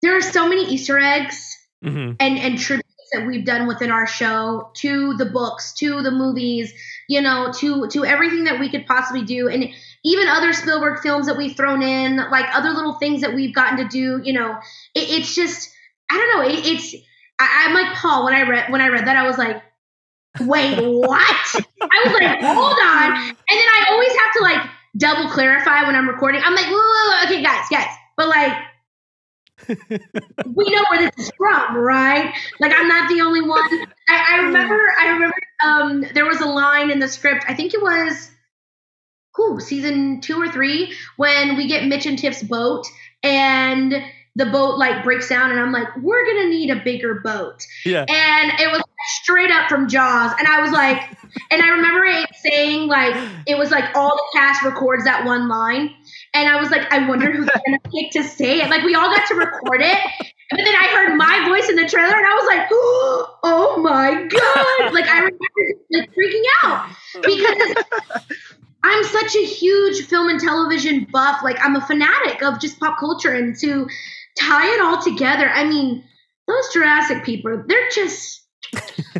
there 0.03 0.17
are 0.17 0.23
so 0.23 0.49
many 0.49 0.65
Easter 0.67 0.99
eggs 0.99 1.53
hmm 1.83 2.13
and 2.19 2.39
and 2.39 2.59
tributes 2.59 2.89
that 3.13 3.27
we've 3.27 3.45
done 3.45 3.67
within 3.67 3.91
our 3.91 4.07
show 4.07 4.71
to 4.77 5.15
the 5.15 5.27
books, 5.27 5.75
to 5.75 6.03
the 6.03 6.11
movies, 6.11 6.73
you 7.09 7.21
know, 7.21 7.53
to 7.59 7.87
to 7.89 8.05
everything 8.05 8.45
that 8.45 8.59
we 8.59 8.71
could 8.71 8.87
possibly 8.87 9.25
do, 9.25 9.49
and 9.49 9.69
even 10.05 10.29
other 10.29 10.53
Spielberg 10.53 11.01
films 11.01 11.27
that 11.27 11.37
we've 11.37 11.57
thrown 11.57 11.83
in, 11.83 12.17
like 12.17 12.47
other 12.55 12.71
little 12.71 12.95
things 12.95 13.21
that 13.21 13.35
we've 13.35 13.55
gotten 13.55 13.79
to 13.79 13.89
do. 13.89 14.21
You 14.25 14.33
know, 14.33 14.59
it, 14.95 15.11
it's 15.11 15.35
just 15.35 15.71
I 16.11 16.17
don't 16.17 16.37
know. 16.37 16.49
It, 16.51 16.67
it's 16.67 16.95
I, 17.39 17.67
I'm 17.67 17.75
like 17.75 17.95
Paul 17.97 18.25
when 18.25 18.35
I 18.35 18.49
read 18.49 18.71
when 18.71 18.81
I 18.81 18.89
read 18.89 19.07
that 19.07 19.17
I 19.17 19.27
was 19.27 19.39
like, 19.39 19.63
wait, 20.41 20.79
what? 20.81 21.47
I 21.83 22.03
was 22.05 22.15
like, 22.15 22.41
hold 22.41 22.79
on, 22.85 23.13
and 23.13 23.35
then 23.49 23.69
I 23.69 23.87
always 23.91 24.11
have 24.11 24.33
to 24.37 24.43
like 24.43 24.71
double 24.97 25.31
clarify 25.31 25.85
when 25.85 25.95
I'm 25.95 26.09
recording. 26.09 26.43
I'm 26.45 26.55
like, 26.55 26.67
whoa, 26.67 26.77
whoa, 26.77 27.11
whoa, 27.11 27.25
okay, 27.25 27.43
guys, 27.43 27.67
guys, 27.71 27.95
but 28.17 28.29
like 28.29 28.57
we 29.69 30.71
know 30.71 30.85
where 30.91 31.01
this 31.01 31.27
is 31.27 31.33
from, 31.37 31.77
right? 31.77 32.33
Like 32.61 32.73
I'm 32.75 32.89
not 32.89 33.09
the 33.09 33.21
only 33.23 33.43
one. 33.43 33.87
I, 34.09 34.35
I 34.35 34.37
remember 34.43 34.79
I 35.01 35.09
remember 35.09 35.37
um 35.65 36.05
there 36.15 36.27
was 36.27 36.41
a 36.41 36.47
line 36.47 36.91
in 36.91 36.99
the 36.99 37.09
script, 37.09 37.45
I 37.49 37.55
think 37.55 37.75
it 37.75 37.83
was 37.83 38.31
who, 39.35 39.61
season 39.61 40.21
two 40.21 40.41
or 40.41 40.49
three, 40.49 40.95
when 41.17 41.57
we 41.57 41.69
get 41.69 41.87
Mitch 41.87 42.07
and 42.07 42.19
Tiff's 42.19 42.43
boat 42.43 42.87
and 43.23 43.95
the 44.37 44.45
boat 44.47 44.77
like 44.77 45.03
breaks 45.03 45.31
down 45.31 45.51
and 45.51 45.59
I'm 45.59 45.73
like, 45.73 45.89
we're 45.97 46.25
gonna 46.27 46.51
need 46.51 46.71
a 46.71 46.77
bigger 46.77 47.15
boat. 47.15 47.67
Yeah. 47.87 48.05
And 48.07 48.61
it 48.61 48.71
was 48.71 48.83
straight 49.23 49.51
up 49.51 49.69
from 49.69 49.89
Jaws. 49.89 50.33
And 50.39 50.47
I 50.47 50.61
was 50.61 50.71
like, 50.71 50.99
and 51.51 51.63
I 51.63 51.69
remember 51.69 52.05
it 52.05 52.29
saying 52.37 52.87
like 52.87 53.17
it 53.47 53.57
was 53.57 53.71
like 53.71 53.97
all 53.97 54.15
the 54.15 54.39
cast 54.39 54.63
records 54.63 55.05
that 55.05 55.25
one 55.25 55.49
line. 55.49 55.95
And 56.35 56.49
I 56.51 56.61
was 56.61 56.71
like, 56.71 56.93
I 56.93 57.09
wonder 57.09 57.33
who's 57.33 57.47
gonna 57.67 57.79
pick 57.91 58.13
to 58.13 58.23
say 58.23 58.61
it. 58.61 58.69
Like 58.69 58.85
we 58.85 58.95
all 58.95 59.09
got 59.09 59.27
to 59.29 59.35
record 59.35 59.81
it. 59.81 59.99
But 60.51 60.59
then 60.59 60.75
I 60.77 60.87
heard 60.95 61.17
my 61.17 61.49
voice 61.49 61.69
in 61.71 61.77
the 61.77 61.89
trailer 61.89 62.15
and 62.15 62.27
I 62.27 62.35
was 62.35 62.47
like, 62.47 62.69
oh 62.71 63.81
my 63.83 64.29
God. 64.29 64.93
Like 64.93 65.07
I 65.07 65.19
remember 65.19 65.39
like 65.91 66.11
freaking 66.15 66.43
out 66.63 66.89
because 67.23 67.85
I'm 68.83 69.05
such 69.05 69.35
a 69.35 69.45
huge 69.45 70.07
film 70.07 70.29
and 70.29 70.39
television 70.39 71.07
buff. 71.11 71.43
Like 71.43 71.59
I'm 71.61 71.75
a 71.75 71.81
fanatic 71.81 72.43
of 72.43 72.61
just 72.61 72.79
pop 72.79 72.99
culture 72.99 73.33
and 73.33 73.59
to 73.61 73.89
tie 74.39 74.75
it 74.75 74.81
all 74.81 75.03
together. 75.03 75.49
I 75.49 75.65
mean, 75.65 76.05
those 76.47 76.73
Jurassic 76.73 77.25
people, 77.25 77.65
they're 77.67 77.89
just 77.95 78.43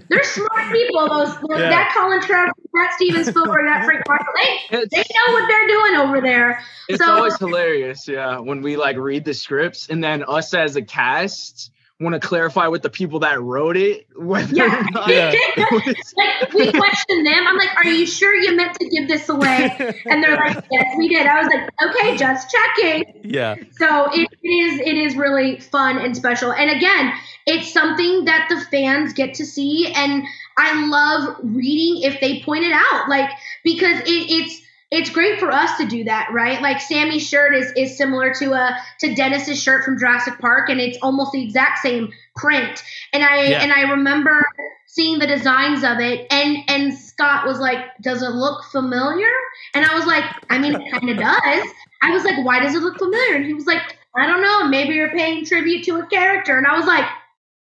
they're 0.09 0.25
smart 0.25 0.73
people. 0.73 1.09
Those 1.09 1.35
Yeah. 1.49 1.71
that 1.71 1.93
Colin 1.97 2.21
Trevorrow, 2.21 2.51
that 2.75 2.93
Steven 2.97 3.25
Spielberg, 3.25 3.65
that 3.67 3.85
Frank 3.85 4.03
Marshall, 4.09 4.27
they, 4.43 4.79
it's, 4.79 4.95
they 4.95 4.99
know 4.99 5.33
what 5.33 5.49
they're 5.49 5.67
doing 5.69 5.95
over 5.97 6.21
there. 6.21 6.61
it's 6.89 7.03
so- 7.05 7.11
always 7.13 7.39
hilarious 7.39 8.07
yeah 8.09 8.39
when 8.39 8.63
we 8.63 8.77
like 8.77 8.97
read 8.97 9.25
the 9.25 9.35
scripts 9.35 9.89
and 9.89 10.03
then 10.05 10.25
us 10.29 10.53
as 10.55 10.77
a 10.77 10.83
cast 10.83 11.71
want 11.99 12.21
to 12.21 12.21
clarify 12.21 12.67
with 12.69 12.83
the 12.83 12.91
people 12.91 13.21
that 13.21 13.41
wrote 13.41 13.77
it 13.77 14.07
whether 14.17 14.55
Yeah. 14.55 14.81
or 14.81 14.91
not 14.91 15.09
Yeah. 15.11 15.33
like 15.57 16.53
we 16.53 16.71
question 16.71 17.25
them. 17.25 17.47
I'm 17.47 17.57
like, 17.57 17.75
"Are 17.77 17.87
you 17.87 18.07
sure 18.07 18.35
you 18.35 18.55
meant 18.55 18.75
to 18.79 18.89
give 18.89 19.09
this 19.09 19.29
away?" 19.29 19.75
And 20.07 20.23
they're 20.23 20.37
like, 20.37 20.63
"Yes, 20.71 20.95
we 20.99 21.09
did." 21.09 21.27
I 21.27 21.43
was 21.43 21.49
like, 21.49 21.71
"Okay, 21.89 22.17
just 22.17 22.51
checking." 22.51 23.21
Yeah. 23.25 23.55
So 23.79 24.11
it, 24.13 24.29
it 24.43 24.49
is 24.49 24.81
it 24.81 24.97
is 24.97 25.17
really 25.17 25.59
fun 25.59 25.99
and 25.99 26.17
special. 26.17 26.53
And 26.53 26.71
again, 26.71 27.13
it's 27.47 27.73
something 27.73 28.27
that 28.27 28.49
the 28.51 28.61
fans 28.61 29.13
get 29.15 29.35
to 29.35 29.47
see 29.47 29.93
and 29.95 30.25
I 30.59 30.87
love 30.89 31.37
reading 31.43 32.03
if 32.03 32.21
they 32.21 32.41
point 32.41 32.65
it 32.65 32.73
out. 32.73 33.09
Like 33.09 33.31
because 33.65 34.01
it, 34.01 34.07
it's 34.07 34.61
it's 34.91 35.11
great 35.11 35.41
for 35.41 35.51
us 35.51 35.77
to 35.79 35.87
do 35.87 36.05
that, 36.05 36.29
right? 36.33 36.63
Like 36.63 36.81
Sammy's 36.81 37.27
shirt 37.27 37.55
is 37.55 37.73
is 37.77 37.97
similar 37.97 38.33
to 38.35 38.53
a 38.53 38.77
to 39.01 39.15
Dennis's 39.15 39.61
shirt 39.61 39.85
from 39.85 39.99
Jurassic 39.99 40.39
Park 40.39 40.69
and 40.69 40.81
it's 40.81 40.99
almost 41.03 41.33
the 41.33 41.43
exact 41.43 41.81
same 41.81 42.13
print. 42.37 42.83
And 43.13 43.25
I 43.25 43.45
Yeah. 43.45 43.63
and 43.63 43.73
I 43.73 43.83
remember 43.83 44.45
seeing 44.87 45.19
the 45.19 45.27
designs 45.27 45.83
of 45.83 45.99
it 45.99 46.27
and 46.31 46.59
and 46.69 46.95
Scott 46.95 47.47
was 47.47 47.59
like, 47.59 47.79
"Does 48.01 48.23
it 48.23 48.31
look 48.31 48.65
familiar?" 48.65 49.33
And 49.75 49.85
I 49.85 49.95
was 49.95 50.07
like, 50.07 50.25
"I 50.51 50.59
mean, 50.59 50.75
it 50.81 50.93
kind 50.93 51.11
of 51.11 51.17
does." 51.19 51.69
I 52.03 52.11
was 52.13 52.25
like, 52.25 52.45
"Why 52.45 52.61
does 52.61 52.75
it 52.75 52.83
look 52.83 52.99
familiar?" 52.99 53.35
And 53.35 53.45
he 53.45 53.55
was 53.55 53.67
like, 53.67 53.83
"I 54.15 54.27
don't 54.27 54.43
know. 54.43 54.69
Maybe 54.69 54.95
you're 54.95 55.11
paying 55.11 55.45
tribute 55.45 55.85
to 55.87 55.97
a 55.97 56.07
character." 56.07 56.57
And 56.57 56.67
I 56.67 56.77
was 56.77 56.87
like, 56.87 57.07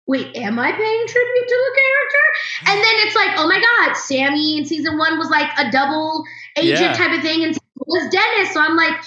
"Wait, 0.06 0.36
am 0.36 0.60
I 0.60 0.72
paying 0.72 1.08
tribute 1.08 1.48
to 1.48 1.56
a 1.56 1.76
character?" 1.76 2.72
And 2.72 2.84
then 2.84 2.96
it's 3.08 3.16
like, 3.16 3.32
"Oh 3.38 3.48
my 3.48 3.60
God, 3.60 3.96
Sammy 3.96 4.60
in 4.60 4.66
season 4.66 4.98
one 4.98 5.18
was 5.18 5.30
like 5.30 5.50
a 5.58 5.72
double 5.72 6.24
agent 6.58 6.80
Yeah. 6.80 6.94
type 6.94 7.18
of 7.18 7.22
thing, 7.22 7.44
and 7.44 7.58
was 7.76 8.10
Dennis." 8.12 8.54
So 8.54 8.60
I'm 8.62 8.76
like, 8.76 9.02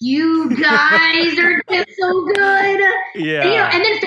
"You 0.00 0.50
guys 0.56 1.38
are 1.38 1.62
just 1.70 1.98
so 1.98 2.24
good." 2.24 2.80
Yeah. 3.14 3.42
And, 3.42 3.50
you 3.50 3.56
know, 3.56 3.68
and 3.72 3.84
then 3.84 4.00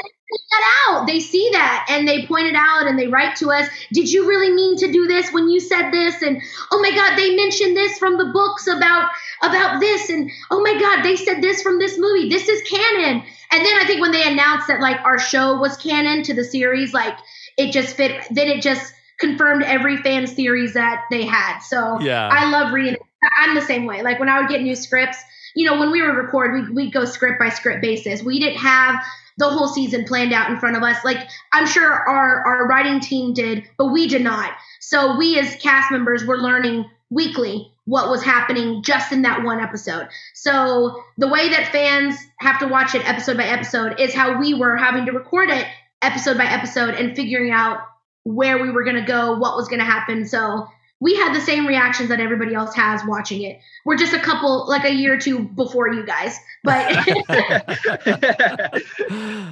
that 0.51 0.87
out. 0.89 1.07
They 1.07 1.19
see 1.19 1.49
that 1.53 1.87
and 1.89 2.07
they 2.07 2.25
point 2.25 2.47
it 2.47 2.55
out 2.55 2.87
and 2.87 2.97
they 2.97 3.07
write 3.07 3.35
to 3.37 3.51
us. 3.51 3.67
Did 3.91 4.11
you 4.11 4.27
really 4.27 4.51
mean 4.51 4.77
to 4.77 4.91
do 4.91 5.07
this 5.07 5.31
when 5.31 5.49
you 5.49 5.59
said 5.59 5.91
this? 5.91 6.21
And 6.21 6.41
oh 6.71 6.81
my 6.81 6.91
God, 6.91 7.17
they 7.17 7.35
mentioned 7.35 7.75
this 7.75 7.97
from 7.97 8.17
the 8.17 8.25
books 8.25 8.67
about 8.67 9.09
about 9.41 9.79
this. 9.79 10.09
And 10.09 10.29
oh 10.49 10.61
my 10.61 10.79
God, 10.79 11.03
they 11.03 11.15
said 11.15 11.41
this 11.41 11.61
from 11.61 11.79
this 11.79 11.97
movie. 11.97 12.29
This 12.29 12.47
is 12.47 12.61
canon. 12.69 13.23
And 13.51 13.65
then 13.65 13.73
I 13.81 13.85
think 13.85 14.01
when 14.01 14.11
they 14.11 14.29
announced 14.29 14.67
that 14.67 14.79
like 14.81 14.99
our 15.03 15.19
show 15.19 15.57
was 15.57 15.77
canon 15.77 16.23
to 16.23 16.33
the 16.33 16.43
series, 16.43 16.93
like 16.93 17.17
it 17.57 17.71
just 17.71 17.95
fit. 17.95 18.25
Then 18.31 18.47
it 18.47 18.61
just 18.61 18.93
confirmed 19.21 19.63
every 19.63 19.97
fan's 19.97 20.33
theories 20.33 20.73
that 20.73 21.05
they 21.09 21.25
had. 21.25 21.59
So 21.59 21.99
Yeah. 22.01 22.27
I 22.29 22.49
love 22.49 22.73
reading. 22.73 22.97
I'm 23.39 23.55
the 23.55 23.61
same 23.61 23.85
way. 23.85 24.01
Like 24.01 24.19
when 24.19 24.27
I 24.27 24.41
would 24.41 24.49
get 24.49 24.61
new 24.61 24.75
scripts, 24.75 25.17
you 25.55 25.65
know, 25.65 25.79
when 25.79 25.91
we 25.91 26.01
would 26.01 26.15
record, 26.15 26.53
we 26.53 26.73
we 26.73 26.91
go 26.91 27.05
script 27.05 27.39
by 27.39 27.49
script 27.49 27.81
basis. 27.81 28.23
We 28.23 28.39
didn't 28.39 28.59
have 28.59 29.01
the 29.37 29.49
whole 29.49 29.67
season 29.67 30.05
planned 30.05 30.33
out 30.33 30.49
in 30.49 30.59
front 30.59 30.75
of 30.75 30.83
us. 30.83 30.97
Like 31.05 31.29
I'm 31.53 31.67
sure 31.67 31.91
our 31.91 32.45
our 32.45 32.67
writing 32.67 32.99
team 32.99 33.33
did, 33.33 33.69
but 33.77 33.87
we 33.87 34.07
did 34.07 34.23
not. 34.23 34.51
So 34.79 35.17
we 35.17 35.39
as 35.39 35.55
cast 35.55 35.91
members 35.91 36.25
were 36.25 36.37
learning 36.37 36.89
weekly 37.09 37.71
what 37.85 38.09
was 38.09 38.23
happening 38.23 38.83
just 38.83 39.11
in 39.11 39.23
that 39.23 39.43
one 39.43 39.59
episode. 39.59 40.07
So 40.33 41.03
the 41.17 41.27
way 41.27 41.49
that 41.49 41.71
fans 41.71 42.15
have 42.39 42.59
to 42.59 42.67
watch 42.67 42.95
it 42.95 43.07
episode 43.07 43.37
by 43.37 43.45
episode 43.45 43.99
is 43.99 44.13
how 44.13 44.39
we 44.39 44.53
were 44.53 44.77
having 44.77 45.05
to 45.07 45.11
record 45.11 45.49
it 45.49 45.65
episode 46.01 46.37
by 46.37 46.45
episode 46.45 46.95
and 46.95 47.15
figuring 47.15 47.51
out 47.51 47.79
where 48.23 48.61
we 48.61 48.71
were 48.71 48.83
going 48.83 48.95
to 48.95 49.05
go, 49.05 49.37
what 49.37 49.55
was 49.55 49.67
going 49.67 49.79
to 49.79 49.85
happen. 49.85 50.25
So 50.25 50.67
we 50.99 51.15
had 51.15 51.33
the 51.33 51.41
same 51.41 51.65
reactions 51.65 52.09
that 52.09 52.19
everybody 52.19 52.53
else 52.53 52.75
has 52.75 53.01
watching 53.05 53.41
it. 53.41 53.59
We're 53.85 53.97
just 53.97 54.13
a 54.13 54.19
couple, 54.19 54.67
like 54.69 54.85
a 54.85 54.93
year 54.93 55.15
or 55.15 55.17
two 55.17 55.39
before 55.39 55.91
you 55.91 56.05
guys. 56.05 56.37
But 56.63 57.07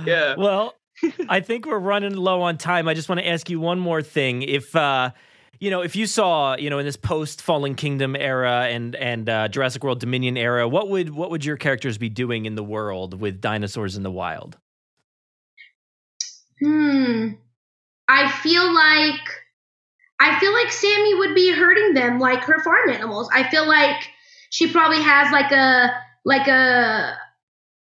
yeah. 0.06 0.36
Well, 0.38 0.76
I 1.28 1.40
think 1.40 1.66
we're 1.66 1.80
running 1.80 2.16
low 2.16 2.42
on 2.42 2.58
time. 2.58 2.88
I 2.88 2.94
just 2.94 3.10
want 3.10 3.20
to 3.20 3.28
ask 3.28 3.50
you 3.50 3.60
one 3.60 3.80
more 3.80 4.02
thing. 4.02 4.44
If 4.44 4.76
uh, 4.76 5.12
you 5.60 5.72
know, 5.72 5.82
if 5.82 5.96
you 5.96 6.06
saw, 6.06 6.56
you 6.56 6.70
know, 6.70 6.80
in 6.80 6.86
this 6.86 6.98
post 6.98 7.42
Fallen 7.42 7.76
Kingdom 7.76 8.16
era 8.16 8.68
and 8.70 8.96
and 8.96 9.30
uh, 9.30 9.48
Jurassic 9.48 9.84
World 9.84 10.00
Dominion 10.00 10.38
era, 10.38 10.68
what 10.68 10.90
would 10.90 11.10
what 11.10 11.32
would 11.32 11.46
your 11.46 11.58
characters 11.58 11.98
be 11.98 12.10
doing 12.10 12.46
in 12.46 12.56
the 12.56 12.64
world 12.64 13.20
with 13.20 13.42
dinosaurs 13.42 13.98
in 13.98 14.04
the 14.04 14.12
wild? 14.12 14.58
hmm, 16.62 17.30
I 18.10 18.30
feel 18.30 18.74
like 18.74 19.22
I 20.20 20.40
feel 20.40 20.52
like 20.52 20.72
Sammy 20.72 21.16
would 21.16 21.36
be 21.36 21.52
hurting 21.52 21.94
them 21.94 22.20
like 22.20 22.44
her 22.44 22.60
farm 22.62 22.90
animals. 22.90 23.30
I 23.32 23.50
feel 23.50 23.68
like 23.68 24.10
she 24.50 24.72
probably 24.72 25.02
has 25.02 25.32
like 25.32 25.52
a 25.52 25.92
like 26.26 26.48
a 26.48 27.16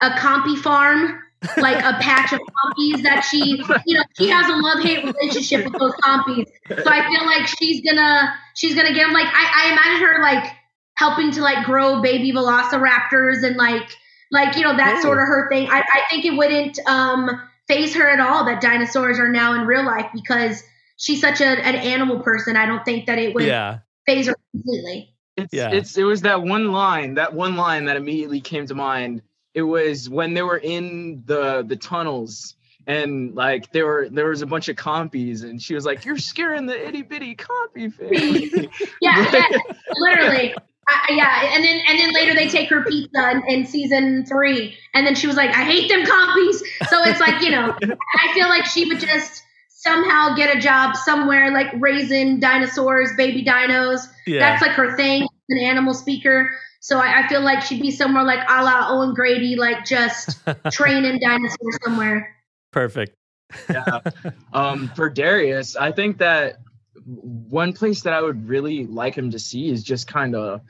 a 0.01 0.09
compy 0.11 0.57
farm, 0.57 1.19
like 1.57 1.77
a 1.77 1.97
patch 1.99 2.33
of 2.33 2.39
compies 2.39 3.03
that 3.03 3.21
she, 3.21 3.63
you 3.85 3.97
know, 3.97 4.03
she 4.17 4.29
has 4.29 4.49
a 4.49 4.55
love 4.55 4.83
hate 4.83 5.05
relationship 5.05 5.63
with 5.63 5.79
those 5.79 5.93
compies. 5.93 6.47
So 6.69 6.89
I 6.91 7.07
feel 7.07 7.25
like 7.25 7.47
she's 7.47 7.81
gonna 7.81 8.35
she's 8.55 8.75
gonna 8.75 8.93
get 8.93 9.05
them. 9.05 9.13
Like 9.13 9.27
I, 9.27 9.67
I 9.67 9.71
imagine 9.71 10.07
her 10.07 10.21
like 10.21 10.51
helping 10.95 11.31
to 11.31 11.41
like 11.41 11.65
grow 11.65 12.01
baby 12.01 12.31
velociraptors 12.33 13.43
and 13.43 13.55
like 13.57 13.87
like 14.31 14.57
you 14.57 14.63
know 14.63 14.75
that 14.75 15.01
sort 15.01 15.19
of 15.19 15.25
her 15.27 15.47
thing. 15.49 15.69
I, 15.69 15.81
I 15.81 16.01
think 16.09 16.25
it 16.25 16.35
wouldn't 16.35 16.79
um 16.87 17.29
faze 17.67 17.95
her 17.95 18.07
at 18.07 18.19
all 18.19 18.45
that 18.45 18.61
dinosaurs 18.61 19.19
are 19.19 19.29
now 19.29 19.53
in 19.53 19.61
real 19.67 19.85
life 19.85 20.07
because 20.13 20.63
she's 20.97 21.21
such 21.21 21.41
a, 21.41 21.45
an 21.45 21.75
animal 21.75 22.19
person. 22.21 22.55
I 22.55 22.65
don't 22.65 22.83
think 22.85 23.07
that 23.07 23.17
it 23.17 23.33
would 23.33 23.43
Yeah. 23.45 23.79
faze 24.05 24.27
her 24.27 24.35
completely. 24.51 25.13
It's, 25.37 25.53
Yeah. 25.53 25.71
it's 25.71 25.97
it 25.97 26.03
was 26.03 26.21
that 26.21 26.41
one 26.43 26.71
line, 26.71 27.15
that 27.15 27.33
one 27.33 27.55
line 27.55 27.85
that 27.85 27.97
immediately 27.97 28.39
came 28.41 28.65
to 28.67 28.75
mind. 28.75 29.21
It 29.53 29.63
was 29.63 30.09
when 30.09 30.33
they 30.33 30.41
were 30.41 30.57
in 30.57 31.23
the 31.25 31.63
the 31.63 31.75
tunnels 31.75 32.55
and 32.87 33.33
like 33.35 33.71
there 33.71 33.85
were 33.85 34.07
there 34.11 34.27
was 34.29 34.41
a 34.41 34.45
bunch 34.45 34.69
of 34.69 34.75
compies 34.75 35.43
and 35.43 35.61
she 35.61 35.73
was 35.73 35.85
like, 35.85 36.05
"You're 36.05 36.17
scaring 36.17 36.65
the 36.67 36.87
itty 36.87 37.01
bitty 37.01 37.35
compy 37.35 37.93
family." 37.93 38.69
Yeah, 39.01 39.31
yeah, 39.33 39.47
literally. 39.97 40.55
I, 40.87 41.07
I- 41.09 41.13
yeah, 41.13 41.55
and 41.55 41.63
then 41.63 41.81
and 41.87 41.99
then 41.99 42.13
later 42.13 42.33
they 42.35 42.47
take 42.47 42.69
her 42.69 42.83
pizza 42.83 43.31
in, 43.31 43.43
in 43.47 43.65
season 43.65 44.25
three, 44.25 44.77
and 44.93 45.05
then 45.05 45.15
she 45.15 45.27
was 45.27 45.35
like, 45.35 45.49
"I 45.51 45.63
hate 45.63 45.89
them 45.89 46.03
compies." 46.03 46.61
So 46.89 47.03
it's 47.03 47.19
like 47.19 47.41
you 47.41 47.51
know, 47.51 47.75
I 47.81 48.33
feel 48.33 48.47
like 48.49 48.65
she 48.65 48.85
would 48.85 48.99
just 48.99 49.43
somehow 49.69 50.35
get 50.35 50.55
a 50.55 50.59
job 50.59 50.95
somewhere, 50.95 51.51
like 51.51 51.67
raising 51.79 52.39
dinosaurs, 52.39 53.09
baby 53.17 53.43
dinos. 53.43 54.07
Yeah. 54.25 54.39
That's 54.39 54.61
like 54.61 54.71
her 54.71 54.95
thing, 54.97 55.27
an 55.49 55.57
animal 55.59 55.93
speaker. 55.93 56.49
So 56.79 56.99
I, 56.99 57.21
I 57.23 57.27
feel 57.27 57.41
like 57.41 57.61
she'd 57.61 57.81
be 57.81 57.91
somewhere 57.91 58.23
like 58.23 58.39
a 58.47 58.63
la 58.63 58.87
Owen 58.89 59.13
Grady, 59.13 59.55
like 59.55 59.85
just 59.85 60.39
training 60.71 61.19
dinosaurs 61.19 61.77
somewhere. 61.83 62.35
Perfect. 62.71 63.15
yeah. 63.69 63.99
Um, 64.53 64.89
for 64.95 65.09
Darius, 65.09 65.75
I 65.75 65.91
think 65.91 66.17
that 66.17 66.57
one 67.05 67.73
place 67.73 68.01
that 68.03 68.13
I 68.13 68.21
would 68.21 68.47
really 68.47 68.87
like 68.87 69.15
him 69.15 69.31
to 69.31 69.39
see 69.39 69.69
is 69.69 69.83
just 69.83 70.07
kind 70.07 70.35
of, 70.35 70.61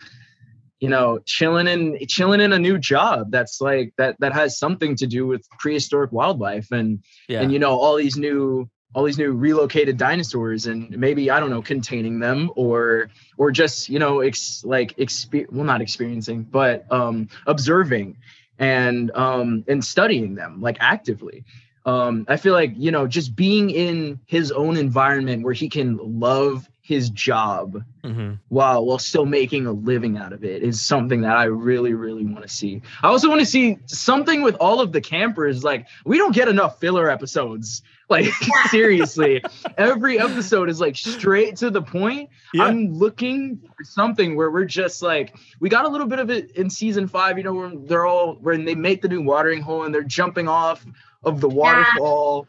you 0.80 0.90
know, 0.90 1.20
chilling 1.26 1.68
in 1.68 1.98
chilling 2.08 2.42
in 2.42 2.52
a 2.54 2.60
new 2.60 2.78
job 2.78 3.32
that's 3.32 3.62
like 3.62 3.94
that 3.98 4.18
that 4.20 4.34
has 4.34 4.60
something 4.60 4.96
to 4.98 5.08
do 5.08 5.26
with 5.26 5.48
prehistoric 5.60 6.12
wildlife 6.12 6.72
and 6.72 7.04
Yeah. 7.30 7.42
and 7.42 7.52
you 7.52 7.60
know 7.60 7.80
all 7.80 7.96
these 7.96 8.18
new 8.18 8.70
all 8.94 9.04
these 9.04 9.18
new 9.18 9.34
relocated 9.34 9.98
dinosaurs 9.98 10.68
and 10.68 10.98
maybe 10.98 11.30
I 11.32 11.40
don't 11.40 11.50
know 11.50 11.62
containing 11.62 12.20
them 12.20 12.52
or 12.56 13.10
or 13.38 13.52
just 13.52 13.90
you 13.90 14.00
know 14.00 14.20
ex, 14.20 14.64
like 14.66 14.96
exper- 14.98 15.52
well 15.52 15.66
not 15.66 15.82
experiencing 15.82 16.44
but 16.44 16.86
um 16.92 17.30
observing 17.48 18.18
and 18.60 19.12
um 19.12 19.64
and 19.68 19.84
studying 19.84 20.36
them 20.36 20.62
like 20.62 20.78
actively 20.80 21.44
um 21.86 22.26
i 22.28 22.38
feel 22.38 22.54
like 22.54 22.74
you 22.76 22.92
know 22.92 23.08
just 23.08 23.36
being 23.36 23.70
in 23.70 24.20
his 24.26 24.52
own 24.52 24.78
environment 24.78 25.44
where 25.44 25.54
he 25.54 25.70
can 25.70 25.98
love 25.98 26.68
his 26.82 27.10
job 27.10 27.84
hmm 28.04 28.34
while 28.50 28.86
while 28.86 29.00
still 29.00 29.26
making 29.26 29.66
a 29.66 29.72
living 29.72 30.18
out 30.18 30.32
of 30.32 30.44
it 30.44 30.62
is 30.62 30.82
something 30.82 31.22
that 31.22 31.36
I 31.36 31.46
really 31.46 31.94
really 31.94 32.24
want 32.24 32.44
to 32.44 32.48
see. 32.48 32.82
I 33.02 33.08
also 33.08 33.28
want 33.28 33.40
to 33.42 33.46
see 33.46 33.80
something 33.88 34.44
with 34.44 34.56
all 34.56 34.80
of 34.82 34.92
the 34.92 35.02
campers 35.02 35.64
like 35.64 35.88
we 36.06 36.18
don't 36.18 36.34
get 36.34 36.48
enough 36.48 36.80
filler 36.80 37.10
episodes. 37.10 37.82
Like 38.08 38.32
seriously, 38.70 39.44
every 39.80 40.20
episode 40.20 40.70
is 40.70 40.80
like 40.80 40.96
straight 40.96 41.56
to 41.56 41.72
the 41.72 41.82
point. 41.82 42.30
Yeah. 42.54 42.66
I'm 42.66 42.94
looking 42.94 43.60
for 43.76 43.84
something 43.84 44.36
where 44.36 44.52
we're 44.52 44.66
just 44.66 45.02
like 45.02 45.36
we 45.60 45.70
got 45.70 45.86
a 45.86 45.88
little 45.88 46.06
bit 46.06 46.20
of 46.20 46.30
it 46.30 46.52
in 46.52 46.70
season 46.70 47.08
5, 47.08 47.40
you 47.40 47.44
know, 47.44 47.54
where 47.56 47.72
they're 47.74 48.06
all 48.06 48.36
when 48.36 48.64
they 48.64 48.76
make 48.76 49.02
the 49.02 49.08
new 49.08 49.24
watering 49.24 49.64
hole 49.64 49.86
and 49.86 49.92
they're 49.92 50.04
jumping 50.04 50.48
off 50.48 50.86
of 51.26 51.42
the 51.42 51.50
waterfall. 51.50 52.48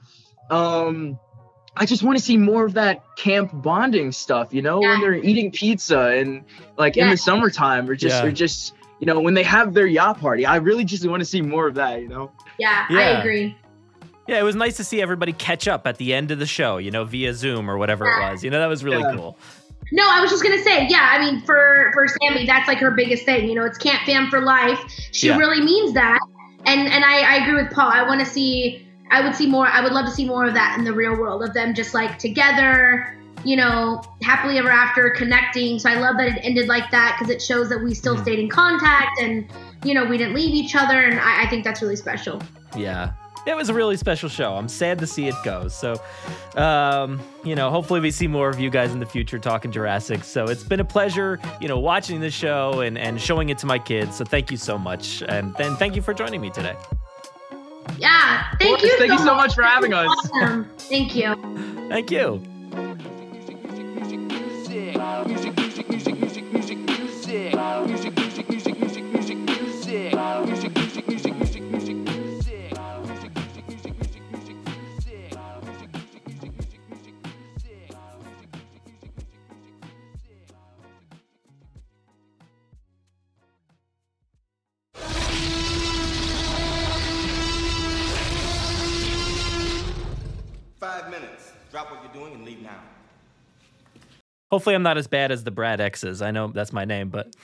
Um 0.51 1.19
I 1.79 1.85
just 1.85 2.03
want 2.03 2.17
to 2.19 2.25
see 2.25 2.39
more 2.39 2.65
of 2.65 2.73
that 2.75 3.03
camp 3.17 3.51
bonding 3.53 4.11
stuff, 4.11 4.55
you 4.55 4.63
know, 4.63 4.81
when 4.81 5.01
they're 5.03 5.15
eating 5.15 5.51
pizza 5.51 5.99
and 6.01 6.43
like 6.79 6.97
in 6.97 7.11
the 7.11 7.17
summertime 7.17 7.89
or 7.91 7.95
just 7.95 8.23
Yeah. 8.23 8.29
or 8.29 8.33
just 8.33 8.73
you 8.99 9.07
know 9.07 9.21
when 9.21 9.35
they 9.35 9.43
have 9.43 9.75
their 9.75 9.87
yacht 9.87 10.21
party. 10.21 10.47
I 10.47 10.57
really 10.57 10.85
just 10.85 11.07
want 11.07 11.21
to 11.21 11.25
see 11.27 11.43
more 11.43 11.67
of 11.67 11.75
that, 11.75 12.01
you 12.01 12.09
know. 12.09 12.31
Yeah, 12.59 12.87
I 12.89 12.95
Yeah. 12.95 13.19
agree. 13.21 13.57
Yeah, 14.27 14.41
it 14.41 14.43
was 14.43 14.57
nice 14.57 14.77
to 14.79 14.85
see 14.85 15.01
everybody 15.03 15.33
catch 15.33 15.69
up 15.69 15.87
at 15.87 15.99
the 15.99 16.13
end 16.15 16.31
of 16.33 16.39
the 16.41 16.47
show, 16.47 16.79
you 16.79 16.91
know, 16.91 17.05
via 17.05 17.33
Zoom 17.35 17.71
or 17.71 17.77
whatever 17.79 18.07
it 18.07 18.21
was. 18.21 18.43
You 18.43 18.51
know, 18.51 18.59
that 18.59 18.67
was 18.67 18.83
really 18.83 19.03
Yeah. 19.03 19.15
cool. 19.15 19.37
No, 19.93 20.03
I 20.11 20.21
was 20.21 20.31
just 20.31 20.43
gonna 20.43 20.63
say, 20.65 20.87
yeah. 20.89 21.11
I 21.13 21.21
mean, 21.21 21.43
for 21.43 21.91
for 21.93 22.07
Sammy, 22.09 22.45
that's 22.47 22.67
like 22.67 22.79
her 22.79 22.91
biggest 22.91 23.25
thing. 23.25 23.49
You 23.49 23.55
know, 23.55 23.65
it's 23.65 23.79
camp 23.79 24.03
fam 24.07 24.29
for 24.31 24.41
life. 24.41 24.81
She 25.13 25.29
Yeah. 25.29 25.37
really 25.37 25.61
means 25.61 25.93
that, 25.93 26.19
and 26.67 26.89
and 26.89 27.05
I, 27.05 27.21
I 27.21 27.37
agree 27.45 27.63
with 27.63 27.73
Paul. 27.73 27.91
I 27.91 28.03
want 28.03 28.21
to 28.21 28.27
see. 28.27 28.83
I 29.11 29.25
would 29.25 29.35
see 29.37 29.47
more. 29.47 29.67
I 29.67 29.83
would 29.83 29.93
love 29.93 30.05
to 30.07 30.11
see 30.11 30.27
more 30.27 30.47
of 30.47 30.55
that 30.55 30.77
in 30.79 30.85
the 30.85 30.93
real 30.93 31.17
world 31.17 31.43
of 31.45 31.55
them 31.55 31.75
just 31.75 31.95
like 31.95 32.19
together. 32.19 33.17
You 33.45 33.55
know, 33.55 34.03
happily 34.23 34.59
ever 34.59 34.71
after, 34.71 35.11
connecting. 35.11 35.79
So 35.79 35.89
I 35.89 36.01
love 36.01 36.17
that 36.17 36.27
it 36.37 36.41
ended 36.43 36.67
like 36.67 36.91
that 36.91 37.17
because 37.17 37.33
it 37.33 37.41
shows 37.41 37.69
that 37.69 37.79
we 37.83 37.95
still 37.95 38.17
Mhm. 38.17 38.23
stayed 38.23 38.39
in 38.41 38.49
contact 38.49 39.21
and 39.21 39.47
you 39.85 39.95
know 39.95 40.05
we 40.05 40.19
didn't 40.19 40.35
leave 40.35 40.53
each 40.53 40.75
other, 40.75 41.01
and 41.01 41.21
I, 41.21 41.45
I 41.45 41.47
think 41.47 41.63
that's 41.63 41.81
really 41.81 41.97
special. 41.97 42.43
Yeah. 42.77 43.13
It 43.47 43.55
was 43.55 43.69
a 43.69 43.75
really 43.75 43.97
special 43.97 44.29
show. 44.29 44.55
I'm 44.55 44.69
sad 44.69 44.99
to 44.99 45.07
see 45.07 45.29
it 45.29 45.35
go. 45.45 45.69
So, 45.69 46.01
um, 46.57 47.21
you 47.45 47.55
know, 47.55 47.71
hopefully 47.71 48.01
we 48.01 48.11
see 48.11 48.27
more 48.27 48.49
of 48.49 48.59
you 48.59 48.71
guys 48.71 48.93
in 48.93 48.99
the 48.99 49.07
future 49.07 49.39
talking 49.39 49.71
Jurassic. 49.71 50.25
So 50.25 50.47
it's 50.47 50.65
been 50.65 50.81
a 50.81 50.85
pleasure, 50.85 51.39
you 51.61 51.69
know, 51.69 51.79
watching 51.79 52.21
the 52.21 52.31
show 52.31 52.81
and, 52.81 52.99
and 52.99 53.21
showing 53.21 53.49
it 53.49 53.59
to 53.59 53.67
my 53.67 53.79
kids. 53.79 54.17
So 54.17 54.25
thank 54.25 54.51
you 54.51 54.57
so 54.57 54.77
much. 54.77 55.23
And 55.29 55.55
then 55.55 55.77
thank 55.77 55.95
you 55.95 56.03
for 56.03 56.13
joining 56.13 56.41
me 56.41 56.51
today. 56.51 56.77
Yeah, 57.99 58.51
thank 58.59 58.81
course. 58.81 58.83
you. 58.83 58.99
Thank 58.99 59.13
you 59.13 59.19
so 59.19 59.35
much 59.35 59.55
for 59.55 59.63
having 59.63 59.93
us. 59.93 60.09
Awesome. 60.09 60.65
Thank 60.77 61.15
you. 61.15 61.35
Thank 61.89 62.11
you. 62.11 62.43
Drop 91.77 91.91
what 91.91 92.03
you're 92.03 92.13
doing 92.25 92.33
and 92.33 92.43
leave 92.43 92.63
now. 92.63 92.81
Hopefully 94.51 94.75
I'm 94.75 94.83
not 94.83 94.97
as 94.97 95.07
bad 95.07 95.31
as 95.31 95.45
the 95.45 95.51
Brad 95.51 95.79
X's. 95.79 96.23
I 96.23 96.31
know 96.31 96.49
that's 96.49 96.73
my 96.73 96.87
name, 96.87 97.11
but 97.11 97.37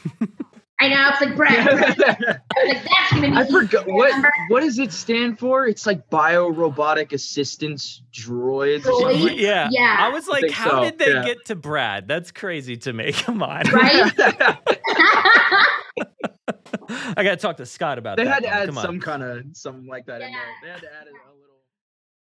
I 0.81 0.89
know 0.89 1.11
it's 1.11 1.21
like 1.21 1.37
Brad. 1.37 1.67
Brad. 1.67 1.85
I 1.85 1.85
was 1.85 1.99
like, 1.99 2.83
that's 2.83 3.11
gonna 3.13 3.31
be. 3.31 3.37
I 3.37 3.47
forgot 3.47 3.87
what 3.87 4.07
Remember? 4.07 4.33
what 4.49 4.61
does 4.63 4.79
it 4.79 4.91
stand 4.91 5.39
for? 5.39 5.67
It's 5.67 5.85
like 5.85 6.09
bio 6.09 6.49
robotic 6.49 7.13
assistance 7.13 8.01
droids. 8.11 8.87
or 8.87 8.93
Droid? 8.93 9.01
something 9.03 9.23
like- 9.23 9.37
Yeah. 9.39 9.69
Yeah. 9.71 9.97
I 10.01 10.09
was 10.09 10.27
like, 10.27 10.45
think 10.45 10.55
how 10.55 10.71
so, 10.71 10.85
did 10.85 10.99
they 10.99 11.13
yeah. 11.13 11.25
get 11.25 11.45
to 11.49 11.55
Brad? 11.55 12.09
That's 12.09 12.31
crazy 12.31 12.79
to 12.79 12.93
me. 12.95 13.13
Come 13.13 13.43
on. 13.43 13.65
Right? 13.71 14.13
I 16.89 17.23
got 17.23 17.33
to 17.33 17.37
talk 17.37 17.59
to 17.59 17.67
Scott 17.67 17.99
about 17.99 18.17
they 18.17 18.25
that. 18.25 18.41
They 18.41 18.49
had 18.49 18.63
to 18.63 18.63
one. 18.63 18.63
add 18.63 18.67
Come 18.69 18.79
on. 18.79 18.85
some 18.85 18.99
kind 19.01 19.23
of 19.23 19.45
something 19.53 19.87
like 19.87 20.07
that 20.07 20.23
in 20.23 20.33
there. 20.33 20.41
They 20.63 20.69
had 20.71 20.81
to 20.81 20.87
add 20.87 21.07
it. 21.09 21.13